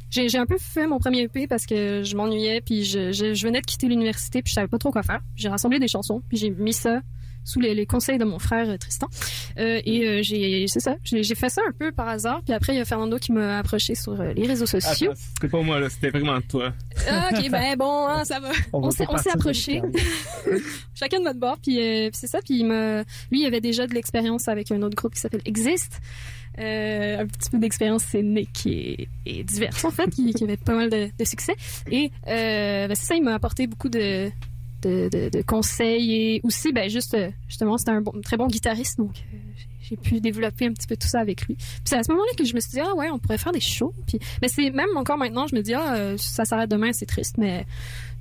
j'ai 0.10 0.38
un 0.38 0.46
peu 0.46 0.58
fait 0.60 0.88
mon 0.88 1.00
premier 1.00 1.22
EP 1.24 1.48
parce 1.48 1.66
que 1.68 2.02
je 2.04 2.16
m'ennuyais, 2.16 2.62
puis 2.62 2.84
je, 2.84 3.12
je, 3.12 3.34
je 3.34 3.48
venais 3.48 3.62
de 3.62 3.66
quitter 3.66 3.88
l'université, 3.88 4.42
puis 4.42 4.50
je 4.50 4.56
savais 4.56 4.68
pas 4.68 4.78
trop 4.80 4.92
quoi 4.92 5.04
faire. 5.04 5.22
J'ai 5.36 5.50
rassemblé 5.50 5.80
des 5.80 5.88
chansons, 5.88 6.22
puis 6.30 6.38
j'ai 6.38 6.50
mis 6.50 6.74
ça 6.74 7.02
sous 7.44 7.60
les, 7.60 7.74
les 7.74 7.86
conseils 7.86 8.18
de 8.18 8.26
mon 8.26 8.40
frère 8.40 8.70
euh, 8.70 8.78
Tristan. 8.78 9.08
Euh, 9.58 9.82
et 9.86 10.08
euh, 10.08 10.22
j'ai, 10.22 10.66
c'est 10.68 10.80
ça, 10.80 10.96
j'ai 11.04 11.24
j'ai 11.24 11.36
fait 11.36 11.50
ça 11.50 11.62
un 11.68 11.72
peu 11.72 11.92
par 11.92 12.08
hasard, 12.08 12.42
puis 12.44 12.54
après 12.54 12.74
il 12.74 12.78
y 12.78 12.82
a 12.82 12.86
Fernando 12.86 13.18
qui 13.18 13.32
m'a 13.32 13.60
approché 13.60 13.96
sur 13.96 14.20
euh, 14.20 14.34
les 14.34 14.48
réseaux 14.48 14.66
sociaux. 14.66 15.12
Attends, 15.12 15.22
c'était 15.36 15.48
pas 15.50 15.62
moi, 15.62 15.80
là, 15.80 15.90
c'était 15.90 16.10
vraiment 16.10 16.40
toi. 16.42 16.74
Ah, 17.10 17.30
ok, 17.32 17.50
ben 17.50 17.76
bon, 17.78 18.08
hein, 18.08 18.24
ça 18.26 18.40
va. 18.40 18.50
On 18.72 18.84
on 18.84 18.92
s'est 18.92 19.06
calme. 19.06 19.92
chacun 20.94 21.20
de 21.20 21.24
notre 21.26 21.40
bord 21.40 21.58
puis, 21.62 21.80
euh, 21.80 22.10
puis 22.10 22.20
c'est 22.20 22.28
ça 22.28 22.40
puis 22.44 22.60
il 22.60 22.66
m'a 22.66 23.04
lui 23.32 23.42
il 23.42 23.46
avait 23.46 23.62
déjà 23.62 23.88
de 23.88 23.94
l'expérience 23.94 24.48
avec 24.48 24.72
un 24.72 24.82
autre 24.82 24.96
groupe 24.96 25.14
qui 25.14 25.22
s'appelle 25.22 25.42
Exist 25.46 26.00
Euh, 26.60 27.22
un 27.22 27.26
petit 27.26 27.50
peu 27.50 27.58
d'expérience 27.58 28.04
scénique 28.04 28.68
et, 28.68 29.10
et 29.26 29.44
diverse 29.44 29.84
en 29.86 29.90
fait 29.90 30.08
qui, 30.12 30.32
qui 30.36 30.44
avait 30.44 30.56
pas 30.56 30.76
mal 30.76 30.88
de, 30.88 31.10
de 31.18 31.26
succès 31.26 31.56
et 31.90 32.12
euh, 32.28 32.88
ben, 32.88 32.94
c'est 32.94 33.08
ça 33.08 33.16
il 33.16 33.24
m'a 33.24 33.34
apporté 33.34 33.66
beaucoup 33.66 33.90
de 33.90 34.30
de, 34.88 35.30
de, 35.30 35.42
conseils 35.42 36.14
et 36.14 36.42
aussi 36.44 36.72
ben 36.72 36.90
juste 36.90 37.14
euh, 37.14 37.30
justement 37.48 37.78
c'était 37.78 37.92
un 37.92 38.02
bon, 38.02 38.14
très 38.24 38.38
bon 38.38 38.48
guitariste 38.48 38.98
donc 38.98 39.12
euh, 39.34 39.38
j'ai- 39.58 39.68
j'ai 39.90 39.98
pu 39.98 40.22
développer 40.22 40.66
un 40.68 40.72
petit 40.72 40.88
peu 40.88 40.96
tout 40.96 41.10
ça 41.10 41.20
avec 41.20 41.42
lui. 41.46 41.56
Puis 41.56 41.66
c'est 41.84 41.98
à 41.98 42.04
ce 42.04 42.12
moment-là 42.14 42.32
que 42.38 42.46
je 42.46 42.56
me 42.56 42.62
suis 42.62 42.72
dit 42.72 42.80
ah 42.80 42.96
ouais 42.96 43.10
on 43.12 43.20
pourrait 43.20 43.38
faire 43.38 43.52
des 43.52 43.60
shows. 43.60 43.94
Puis 44.08 44.18
mais 44.42 44.48
c'est 44.48 44.70
même 44.70 44.96
encore 44.96 45.18
maintenant 45.18 45.46
je 45.46 45.56
me 45.56 45.62
dis 45.62 45.74
ah 45.74 45.96
euh, 45.96 46.16
ça 46.18 46.46
s'arrête 46.46 46.70
demain 46.72 46.94
c'est 46.94 47.06
triste 47.06 47.36
mais 47.38 47.66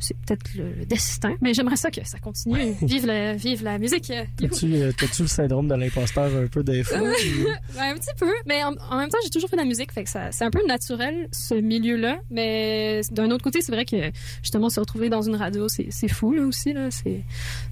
c'est 0.03 0.17
peut-être 0.27 0.55
le, 0.55 0.73
le 0.73 0.85
destin. 0.87 1.35
Mais 1.41 1.55
j'aimerais 1.55 1.77
ça 1.77 1.91
que 1.91 2.07
ça 2.07 2.19
continue. 2.19 2.75
Vive 2.83 3.07
la 3.07 3.35
vive 3.35 3.63
la 3.65 3.79
musique. 3.79 4.11
euh. 4.11 4.25
T'as-tu 4.37 4.75
euh, 4.75 4.93
t'as-tu 4.97 5.23
le 5.23 5.29
syndrome 5.29 5.69
de 5.69 5.75
l'imposteur 5.75 6.31
un 6.37 6.47
peu 6.47 6.63
des 6.63 6.83
fois? 6.85 6.99
ou- 7.01 7.79
un 7.81 7.95
petit 7.95 8.11
peu, 8.19 8.31
mais 8.47 8.63
en, 8.65 8.73
en 8.91 8.99
même 8.99 9.09
temps, 9.09 9.19
j'ai 9.25 9.31
toujours 9.31 9.49
fait 9.49 9.57
de 9.57 9.63
la 9.63 9.67
musique, 9.67 9.93
fait 9.93 10.05
que 10.05 10.11
ça, 10.11 10.31
c'est 10.33 10.45
un 10.45 10.51
peu 10.51 10.61
naturel 10.67 11.29
ce 11.33 11.55
milieu-là. 11.55 12.19
Mais 12.31 13.01
d'un 13.11 13.31
autre 13.31 13.45
côté, 13.45 13.61
c'est 13.63 13.73
vrai 13.73 13.85
que 13.85 14.11
justement 14.43 14.69
se 14.71 14.81
retrouver 14.81 15.09
dans 15.09 15.23
une 15.23 15.37
radio, 15.37 15.69
c'est, 15.69 15.87
c'est 15.91 16.09
fou 16.09 16.33
là 16.33 16.43
aussi 16.43 16.73
là. 16.73 16.91
C'est, 16.91 17.23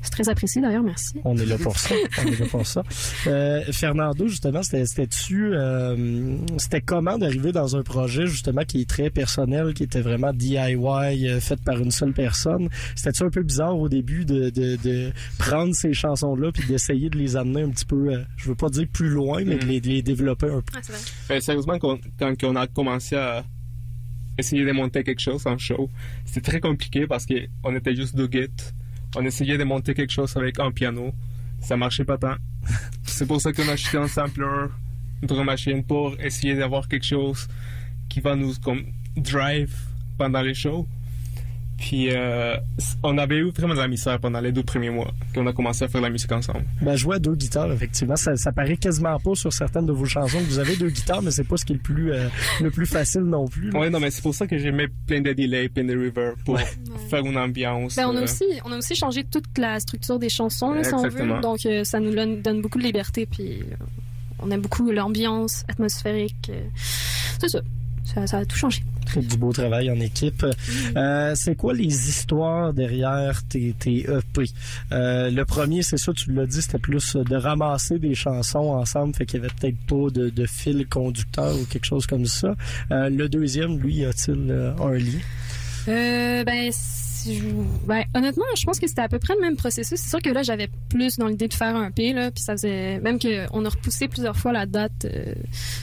c'est 0.03 0.11
très 0.11 0.29
apprécié 0.29 0.63
d'ailleurs, 0.63 0.83
merci. 0.83 1.15
On 1.25 1.37
est 1.37 1.47
là 1.47 1.59
pour 1.59 1.79
ça. 1.79 1.95
On 2.23 2.27
est 2.33 2.39
là 2.41 2.47
pour 2.47 2.67
ça. 2.67 2.83
Euh, 3.27 3.63
Fernando, 3.73 4.27
justement, 4.29 4.63
c'était, 4.63 4.87
c'était-tu, 4.87 5.51
euh, 5.55 6.37
c'était 6.59 6.81
comment 6.81 7.19
d'arriver 7.19 7.53
dans 7.53 7.77
un 7.77 7.83
projet, 7.83 8.27
justement, 8.27 8.63
qui 8.65 8.83
est 8.83 8.89
très 8.89 9.11
personnel, 9.11 9.75
qui 9.75 9.83
était 9.83 10.01
vraiment 10.01 10.33
DIY, 10.33 11.41
fait 11.41 11.61
par 11.63 11.79
une 11.79 11.91
seule 11.91 12.13
personne? 12.13 12.20
C'était-tu 12.95 13.25
un 13.25 13.31
peu 13.31 13.43
bizarre 13.43 13.79
au 13.79 13.89
début 13.89 14.25
de, 14.25 14.51
de, 14.51 14.77
de 14.77 15.13
prendre 15.39 15.75
ces 15.75 15.93
chansons-là 15.93 16.53
puis 16.53 16.67
d'essayer 16.67 17.11
de 17.11 17.19
les 17.19 17.37
amener 17.37 17.63
un 17.63 17.71
petit 17.71 17.85
peu, 17.85 18.13
euh, 18.13 18.23
je 18.37 18.49
veux 18.49 18.55
pas 18.55 18.69
dire 18.69 18.87
plus 18.93 19.09
loin, 19.09 19.43
mais 19.45 19.57
de 19.57 19.65
les, 19.65 19.81
de 19.81 19.89
les 19.89 20.03
développer 20.03 20.47
un 20.47 20.61
peu? 20.61 20.73
Ah, 20.77 20.81
vrai. 20.83 20.99
Ben, 21.29 21.41
sérieusement, 21.41 21.79
quand, 21.79 21.99
quand 22.19 22.35
on 22.45 22.57
a 22.57 22.67
commencé 22.67 23.17
à 23.17 23.45
essayer 24.39 24.65
de 24.65 24.73
monter 24.73 25.05
quelque 25.05 25.21
chose 25.21 25.47
en 25.47 25.59
show, 25.59 25.91
c'était 26.25 26.41
très 26.41 26.61
compliqué 26.61 27.07
parce 27.07 27.27
qu'on 27.27 27.75
était 27.75 27.95
juste 27.95 28.17
deux 28.17 28.27
guettes. 28.27 28.75
On 29.17 29.25
essayait 29.25 29.59
de 29.59 29.65
monter 29.65 29.95
quelque 29.95 30.13
chose 30.13 30.37
avec 30.37 30.59
un 30.61 30.71
piano. 30.71 31.13
Ça 31.61 31.77
marchait 31.77 32.05
pas 32.05 32.17
tant. 32.17 32.37
C'est 33.03 33.27
pour 33.27 33.41
ça 33.41 33.53
qu'on 33.53 33.69
a 33.69 33.73
acheté 33.73 33.99
un 33.99 34.09
sampler, 34.09 34.47
une 35.23 35.29
drum 35.29 35.45
machine 35.45 35.85
pour 35.85 36.15
essayer 36.21 36.55
d'avoir 36.55 36.89
quelque 36.89 37.07
chose 37.07 37.49
qui 38.09 38.21
va 38.21 38.35
nous 38.35 38.55
comme 38.63 38.85
drive 39.17 39.75
pendant 40.17 40.43
les 40.43 40.55
shows. 40.55 40.87
Puis 41.81 42.09
euh, 42.15 42.57
on 43.03 43.17
avait 43.17 43.39
eu 43.39 43.51
vraiment 43.51 43.73
de 43.73 43.79
la 43.81 43.89
misère 43.89 44.21
pendant 44.21 44.39
les 44.41 44.53
deux 44.53 44.63
premiers 44.63 44.91
mois 44.91 45.11
qu'on 45.35 45.47
a 45.47 45.53
commencé 45.55 45.83
à 45.85 45.89
faire 45.89 46.03
la 46.03 46.11
musique 46.11 46.31
ensemble. 46.31 46.63
Ben, 46.83 46.95
jouer 46.95 47.17
à 47.17 47.19
deux 47.19 47.35
guitares, 47.35 47.73
effectivement, 47.73 48.17
ça, 48.17 48.37
ça 48.37 48.53
paraît 48.53 48.77
quasiment 48.77 49.19
pas 49.19 49.35
sur 49.35 49.51
certaines 49.51 49.87
de 49.87 49.93
vos 49.93 50.05
chansons 50.05 50.39
que 50.41 50.45
vous 50.45 50.59
avez 50.59 50.77
deux 50.77 50.91
guitares, 50.91 51.23
mais 51.23 51.31
c'est 51.31 51.43
pas 51.45 51.57
ce 51.57 51.65
qui 51.65 51.73
est 51.73 51.77
le 51.77 51.83
plus 51.83 52.13
euh, 52.13 52.29
le 52.61 52.71
plus 52.71 52.85
facile 52.87 53.23
non 53.23 53.49
plus. 53.49 53.73
Ouais, 53.73 53.89
non, 53.89 53.99
mais 53.99 54.11
c'est 54.11 54.21
pour 54.23 54.35
ça 54.35 54.47
que 54.47 54.59
j'ai 54.59 54.71
mis 54.73 54.89
plein 55.07 55.23
de 55.23 55.33
delays, 55.33 55.71
plein 55.71 55.85
de 55.85 55.95
reverb 55.97 56.37
pour 56.45 56.55
Ouais. 56.57 56.67
faire 57.09 57.25
une 57.25 57.39
ambiance. 57.39 57.97
Ben, 57.97 58.07
on, 58.07 58.15
a 58.17 58.21
euh, 58.21 58.25
aussi, 58.25 58.45
on 58.67 58.73
a 58.73 58.77
aussi 58.77 58.95
changé 58.95 59.25
toute 59.25 59.57
la 59.57 59.81
structure 59.81 60.19
des 60.19 60.29
chansons, 60.29 60.75
là, 60.75 60.85
si 60.85 60.93
on 60.93 61.09
veut. 61.09 61.41
Donc, 61.41 61.65
euh, 61.65 61.83
ça 61.85 61.99
nous 61.99 62.15
donne, 62.15 62.61
beaucoup 62.61 62.79
de 62.79 62.85
liberté. 62.85 63.25
Puis, 63.25 63.63
euh, 63.63 63.75
on 64.39 64.51
aime 64.51 64.61
beaucoup 64.61 64.91
l'ambiance 64.91 65.65
atmosphérique. 65.69 66.51
c'est 67.41 67.49
ça. 67.49 67.61
Ça. 68.15 68.27
Ça 68.27 68.39
a 68.39 68.45
tout 68.45 68.57
changé. 68.57 68.83
Du 69.17 69.37
beau 69.37 69.53
travail 69.53 69.91
en 69.91 69.99
équipe. 69.99 70.47
Euh, 70.97 71.35
c'est 71.35 71.57
quoi 71.57 71.75
les 71.75 72.09
histoires 72.09 72.73
derrière 72.73 73.43
tes, 73.49 73.75
tes 73.79 74.01
EP? 74.01 74.45
Euh, 74.93 75.31
le 75.31 75.45
premier, 75.45 75.83
c'est 75.83 75.97
ça, 75.97 76.13
tu 76.13 76.33
l'as 76.33 76.47
dit, 76.47 76.63
c'était 76.63 76.79
plus 76.79 77.17
de 77.17 77.37
ramasser 77.37 77.99
des 77.99 78.15
chansons 78.15 78.71
ensemble, 78.71 79.15
fait 79.15 79.27
qu'il 79.27 79.41
y 79.41 79.45
avait 79.45 79.53
peut-être 79.61 79.79
pas 79.89 80.11
de, 80.11 80.31
de 80.31 80.47
fil 80.47 80.87
conducteur 80.87 81.57
ou 81.57 81.65
quelque 81.65 81.87
chose 81.87 82.07
comme 82.07 82.27
ça. 82.27 82.55
Euh, 82.93 83.11
le 83.11 83.29
deuxième, 83.29 83.79
lui, 83.79 83.97
y 83.97 84.05
a-t-il 84.05 84.51
un 84.53 84.93
lien? 84.93 86.45
Ben, 86.45 86.71
ben, 87.87 88.05
honnêtement, 88.15 88.45
je 88.57 88.65
pense 88.65 88.79
que 88.79 88.87
c'était 88.87 89.03
à 89.03 89.09
peu 89.09 89.19
près 89.19 89.35
le 89.35 89.41
même 89.41 89.57
processus. 89.57 89.99
C'est 90.01 90.11
sûr 90.11 90.23
que 90.23 90.31
là, 90.31 90.43
j'avais 90.43 90.69
plus 90.89 91.17
dans 91.17 91.27
l'idée 91.27 91.49
de 91.49 91.55
faire 91.55 91.77
un 91.77 91.91
P, 91.91 92.13
là, 92.13 92.31
puis 92.31 92.43
ça 92.43 92.53
faisait 92.53 93.01
même 93.01 93.19
qu'on 93.19 93.65
a 93.65 93.69
repoussé 93.69 94.09
plusieurs 94.09 94.37
fois 94.37 94.53
la 94.53 94.67
date. 94.67 95.05
euh, 95.05 95.35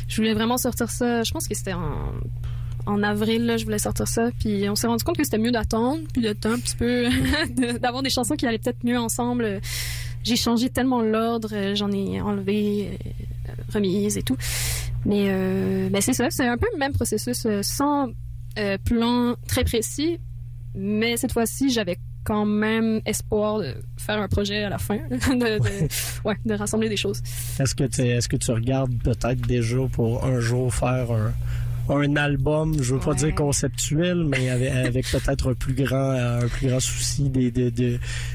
je 0.08 0.15
voulais 0.15 0.34
vraiment 0.34 0.58
sortir 0.58 0.89
ça. 0.89 1.23
Je 1.23 1.32
pense 1.32 1.47
que 1.47 1.56
c'était 1.56 1.73
en 1.73 3.04
avril, 3.04 3.45
là, 3.45 3.58
je 3.58 3.65
voulais 3.65 3.80
sortir 3.80 4.08
ça, 4.08 4.30
puis 4.39 4.69
on 4.69 4.76
s'est 4.76 4.88
rendu 4.88 5.04
compte 5.04 5.17
que 5.17 5.23
c'était 5.23 5.38
mieux 5.38 5.52
d'attendre, 5.52 6.02
puis 6.13 6.21
de 6.21 6.32
temps 6.34 6.52
un 6.52 6.60
petit 6.60 6.76
peu, 6.76 7.10
d'avoir 7.80 8.02
des 8.02 8.10
chansons 8.10 8.36
qui 8.36 8.47
allaient 8.47 8.60
peut-être 8.60 8.84
mieux 8.84 8.97
ensemble. 8.97 9.60
J'ai 10.23 10.38
changé 10.38 10.69
tellement 10.69 11.02
l'ordre, 11.02 11.50
euh, 11.52 11.76
j'en 11.76 11.91
ai 11.91 12.21
enlevé, 12.21 12.97
euh, 13.50 13.52
remise 13.73 14.17
et 14.17 14.23
tout. 14.23 14.38
Mais 15.06 15.30
ben 15.89 16.02
c'est 16.02 16.13
ça, 16.13 16.30
c'est 16.30 16.47
un 16.47 16.58
peu 16.58 16.67
le 16.73 16.80
même 16.80 16.93
processus, 16.93 17.47
sans 17.62 18.10
plan 18.84 19.36
très 19.47 19.63
précis, 19.63 20.19
mais 20.78 21.18
cette 21.18 21.32
fois-ci, 21.34 21.70
j'avais 21.70 21.98
quand 22.24 22.46
même 22.46 23.02
espoir 23.06 23.60
de 23.60 23.74
faire 23.98 24.20
un 24.20 24.28
projet 24.28 24.63
à 24.63 24.70
la 24.70 24.78
fin, 24.78 24.98
de, 25.10 25.60
de- 25.60 25.88
ouais, 26.28 26.36
de 26.46 26.54
rassembler 26.54 26.90
des 26.90 26.98
choses. 26.98 27.22
Est-ce 27.60 27.74
que, 27.74 27.86
tu 27.86 28.02
est-ce 28.02 28.28
que 28.28 28.36
tu 28.38 28.52
regardes 28.52 28.94
peut-être 29.02 29.42
déjà 29.42 29.78
pour 29.92 30.24
un 30.26 30.40
jour 30.40 30.74
faire 30.74 31.08
un, 31.12 31.34
un 31.90 32.16
album, 32.18 32.76
je 32.84 32.94
veux 32.96 33.00
pas 33.00 33.12
Ouais. 33.12 33.16
dire 33.16 33.36
conceptuel, 33.36 34.26
mais 34.26 34.50
avec, 34.50 34.70
avec 34.72 35.10
peut-être 35.10 35.52
un 35.52 35.54
plus 35.54 35.74
grand 35.74 36.12
un 36.12 36.48
plus 36.50 36.68
grand 36.68 36.82
souci 36.82 37.30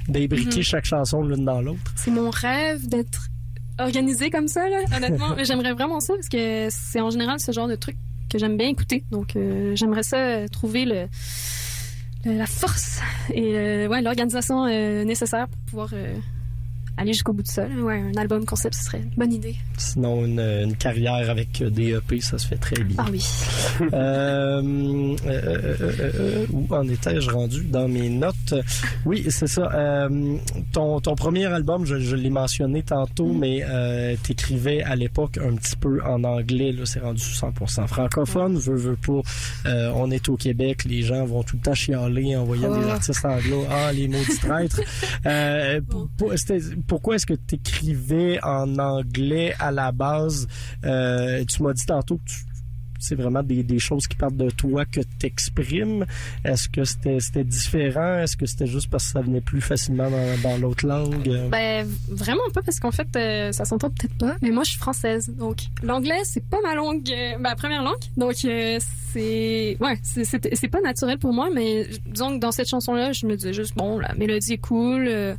d'imbriquer 0.09 0.57
Mhm. 0.57 0.63
chaque 0.63 0.85
chanson 0.87 1.23
l'une 1.23 1.45
dans 1.45 1.61
l'autre? 1.61 1.93
C'est 1.97 2.11
mon 2.11 2.31
rêve 2.31 2.89
d'être 2.89 3.29
organisé 3.79 4.31
comme 4.31 4.49
ça, 4.49 4.69
là, 4.69 4.79
honnêtement. 4.97 5.35
Mais 5.37 5.45
J'aimerais 5.53 5.73
vraiment 5.75 6.01
ça 6.01 6.15
parce 6.15 6.29
que 6.31 6.69
c'est 6.71 7.01
en 7.01 7.11
général 7.11 7.41
ce 7.41 7.53
genre 7.53 7.69
de 7.69 7.75
truc 7.75 7.97
que 8.31 8.39
j'aime 8.39 8.57
bien 8.57 8.69
écouter. 8.69 9.05
Donc, 9.11 9.37
euh, 9.37 9.77
j'aimerais 9.77 10.03
ça 10.03 10.49
trouver 10.49 10.85
le- 10.87 11.07
la 12.25 12.47
force 12.47 13.01
et 13.33 13.57
euh, 13.57 13.89
ouais, 13.89 14.01
l'organisation 14.03 14.67
euh, 14.67 15.05
nécessaire 15.05 15.49
pour 15.49 15.59
pouvoir 15.67 15.89
euh, 15.95 16.15
aller 16.97 17.13
jusqu'au 17.13 17.33
bout 17.33 17.43
de 17.43 17.49
ça. 17.49 17.67
Ouais, 17.67 18.01
un 18.01 18.17
album 18.21 18.45
concept, 18.45 18.75
ce 18.75 18.85
serait 18.85 18.99
une 18.99 19.11
bonne 19.17 19.33
idée. 19.33 19.57
Sinon, 19.79 20.25
une, 20.25 20.41
une 20.41 20.77
carrière 20.77 21.29
avec 21.31 21.63
des 21.63 21.93
EP, 21.95 22.21
ça 22.21 22.39
se 22.39 22.47
fait 22.47 22.57
très 22.57 22.83
bien. 22.83 22.97
Ah 22.99 23.07
oui. 23.11 23.25
Euh, 23.93 24.63
euh, 24.63 25.17
euh, 25.27 25.77
euh, 25.81 26.11
euh, 26.15 26.47
où 26.53 26.67
en 26.75 26.87
étais-je 26.89 27.31
rendu 27.31 27.65
dans 27.65 27.89
mes 27.89 28.09
notes? 28.09 28.55
Oui, 29.05 29.25
c'est 29.31 29.47
ça. 29.47 29.71
Euh, 29.75 30.37
ton, 30.73 31.01
ton 31.01 31.15
premier 31.15 31.47
album, 31.47 31.85
je, 31.85 31.99
je 31.99 32.15
l'ai 32.17 32.31
mentionné 32.31 32.83
tantôt, 32.83 33.33
mais 33.33 33.63
euh, 33.69 34.15
t'écrivais 34.23 34.83
à 34.83 34.95
l'époque 34.95 35.39
un 35.39 35.55
petit 35.57 35.77
peu 35.77 36.01
en 36.05 36.23
anglais. 36.25 36.73
Là, 36.73 36.85
c'est 36.85 37.01
rendu 37.01 37.23
100% 37.23 37.87
francophone. 37.89 38.57
Veux, 38.59 38.77
veux 38.77 38.97
pas. 38.97 39.21
Euh, 39.67 39.91
on 39.97 40.11
est 40.11 40.29
au 40.29 40.37
Québec, 40.37 40.85
les 40.85 41.03
gens 41.03 41.25
vont 41.25 41.43
tout 41.43 41.57
le 41.57 41.63
temps 41.63 41.75
chialer 41.75 42.37
en 42.37 42.45
voyant 42.45 42.73
des 42.79 42.85
Oh. 42.87 42.91
artistes 42.91 43.25
anglo. 43.25 43.65
Ah, 43.71 43.93
les 43.93 44.09
maudits 44.09 44.39
traîtres. 44.41 44.81
Euh, 45.27 45.81
pour- 46.19 46.33
c'était- 46.37 46.61
pourquoi 46.87 47.17
est-ce 47.17 47.27
que 47.27 47.35
tu 47.35 47.57
écrivais 47.57 48.39
en 48.43 48.79
anglais 48.79 49.55
à 49.59 49.71
la 49.71 49.93
base? 49.93 50.49
Euh, 50.85 51.45
tu 51.45 51.63
m'as 51.63 51.73
dit 51.73 51.87
tantôt 51.87 52.17
que 52.19 52.25
tu- 52.31 52.45
c'est 53.03 53.17
vraiment 53.17 53.43
des, 53.43 53.79
choses 53.81 54.07
qui 54.07 54.17
partent 54.17 54.37
de 54.37 54.49
toi 54.51 54.85
que 54.85 55.01
tu 55.01 55.27
exprimes. 55.27 56.07
Est-ce 56.45 56.69
que 56.69 56.85
c'était 56.85 57.43
différent? 57.43 58.19
Est-ce 58.21 58.37
que 58.37 58.47
c'était 58.47 58.69
juste 58.69 58.89
parce 58.89 59.07
que 59.07 59.11
ça 59.11 59.21
venait 59.21 59.41
plus 59.41 59.61
facilement 59.61 60.09
dans, 60.43 60.57
l'autre 60.61 60.87
langue? 60.87 61.49
Ben, 61.51 61.85
vraiment 62.09 62.49
pas, 62.55 62.63
parce 62.63 62.79
qu'en 62.79 62.93
fait, 62.93 63.09
euh, 63.17 63.51
ça 63.51 63.65
s'entend 63.65 63.91
peut-être 63.91 64.17
pas, 64.19 64.37
mais 64.41 64.51
moi, 64.51 64.63
je 64.63 64.71
suis 64.71 64.79
française. 64.79 65.29
Donc, 65.37 65.63
l'anglais, 65.83 66.21
c'est 66.23 66.45
pas 66.49 66.59
ma 66.63 66.77
langue, 66.77 67.11
euh, 67.11 67.39
ma 67.39 67.57
première 67.57 67.83
langue. 67.83 67.97
Donc, 68.17 68.37
euh, 68.45 68.79
c'est, 69.13 69.77
ouais, 69.81 69.99
c'est- 70.05 70.55
c'est 70.55 70.69
pas 70.69 70.81
naturel 70.81 71.19
pour 71.19 71.33
moi, 71.33 71.49
mais 71.53 71.89
disons 72.07 72.37
que 72.37 72.41
dans 72.41 72.53
cette 72.53 72.69
chanson-là, 72.69 73.13
je 73.13 73.27
me 73.27 73.35
disais 73.37 73.53
juste, 73.53 73.75
bon, 73.77 73.99
la 73.99 74.15
mélodie 74.15 74.53
est 74.53 74.59
cool, 74.59 75.37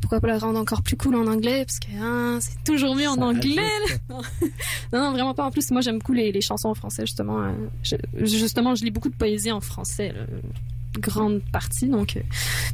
pourquoi 0.00 0.20
pas 0.20 0.28
la 0.28 0.38
rendre 0.38 0.58
encore 0.58 0.82
plus 0.82 0.96
cool 0.96 1.14
en 1.16 1.26
anglais, 1.26 1.64
parce 1.66 1.78
que, 1.78 1.88
hein, 2.00 2.38
c'est 2.40 2.62
toujours 2.64 2.94
mieux 2.96 3.08
en 3.08 3.14
Ça 3.16 3.22
anglais. 3.22 3.56
Non, 4.92 5.00
non, 5.00 5.12
vraiment 5.12 5.34
pas. 5.34 5.44
En 5.44 5.50
plus, 5.50 5.70
moi, 5.70 5.80
j'aime 5.82 5.98
beaucoup 5.98 6.12
les, 6.12 6.32
les 6.32 6.40
chansons 6.40 6.68
en 6.68 6.74
français, 6.74 7.02
justement. 7.06 7.40
euh, 7.42 7.52
je- 7.82 7.96
justement, 8.24 8.74
je 8.74 8.84
lis 8.84 8.90
beaucoup 8.90 9.08
de 9.08 9.14
poésie 9.14 9.52
en 9.52 9.60
français, 9.60 10.08
là, 10.12 10.22
grande 10.98 11.40
partie. 11.52 11.86
Donc, 11.88 12.16
euh, 12.16 12.20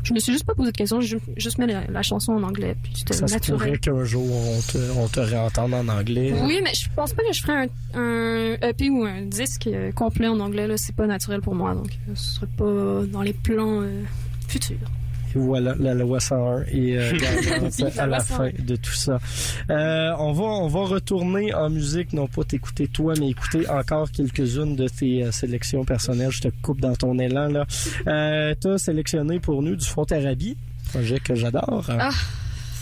je 0.03 0.15
me 0.15 0.19
suis 0.19 0.33
juste 0.33 0.45
pas 0.47 0.55
posé 0.55 0.73
de 0.73 0.77
questions. 0.77 1.03
Ju- 1.03 1.21
juste 1.37 1.59
mis 1.59 1.67
la, 1.67 1.87
la 1.87 2.03
chanson 2.03 2.33
en 2.33 2.43
anglais. 2.43 2.75
Puis 2.83 2.93
c'était 2.97 3.12
Ça 3.12 3.29
se 3.29 3.35
naturel. 3.35 3.59
pourrait 3.59 3.79
qu'un 3.79 4.05
jour 4.05 4.25
on 4.35 4.61
te, 4.62 4.79
on 4.97 5.07
te 5.09 5.21
réentende 5.21 5.75
en 5.75 5.87
anglais. 5.89 6.35
Oui, 6.43 6.61
mais 6.65 6.73
je 6.73 6.89
pense 6.97 7.12
pas 7.12 7.23
que 7.23 7.35
je 7.35 7.43
ferais 7.43 7.69
un, 7.93 8.01
un 8.01 8.55
EP 8.67 8.89
ou 8.89 9.05
un 9.05 9.21
disque 9.21 9.67
euh, 9.67 9.93
complet 9.93 10.29
en 10.29 10.41
anglais. 10.41 10.67
Là, 10.67 10.79
c'est 10.79 10.97
pas 10.97 11.07
naturel 11.07 11.43
pour 11.43 11.55
moi. 11.55 11.75
Donc, 11.75 11.91
euh, 12.09 12.12
ce 12.15 12.37
serait 12.37 12.47
pas 12.57 13.03
dans 13.12 13.21
les 13.23 13.35
plans 13.35 13.83
euh, 13.83 14.03
futurs. 14.49 14.79
Voilà, 15.35 15.75
la 15.79 15.95
loi 15.95 16.21
101 16.21 16.62
et 16.73 16.99
euh, 16.99 17.12
la 17.97 18.03
à 18.03 18.07
la 18.07 18.21
fin 18.21 18.49
101. 18.51 18.65
de 18.65 18.77
tout 18.77 18.93
ça. 18.93 19.19
Euh, 19.71 20.12
on 20.19 20.33
va 20.33 20.45
on 20.45 20.69
va 20.69 20.81
retourner 20.85 21.53
en 21.55 21.69
musique, 21.71 22.12
non 22.12 22.27
pas 22.27 22.45
t'écouter 22.45 22.89
toi, 22.89 23.15
mais 23.19 23.31
écouter 23.31 23.69
encore 23.69 24.11
quelques-unes 24.11 24.77
de 24.77 24.89
tes 24.89 25.25
euh, 25.25 25.33
sélections 25.33 25.85
personnelles. 25.85 26.31
Je 26.31 26.43
te 26.43 26.49
coupe 26.62 26.81
dans 26.81 26.95
ton 26.95 27.19
élan 27.19 27.49
là. 27.49 27.67
Euh, 28.07 28.55
T'as 28.61 28.79
sélectionné 28.79 29.41
pour 29.41 29.62
nous 29.62 29.77
du 29.77 29.85
Fontarabie, 29.85 30.57
projet 30.93 31.19
que 31.21 31.35
j'adore. 31.35 31.87
Ah. 31.89 32.11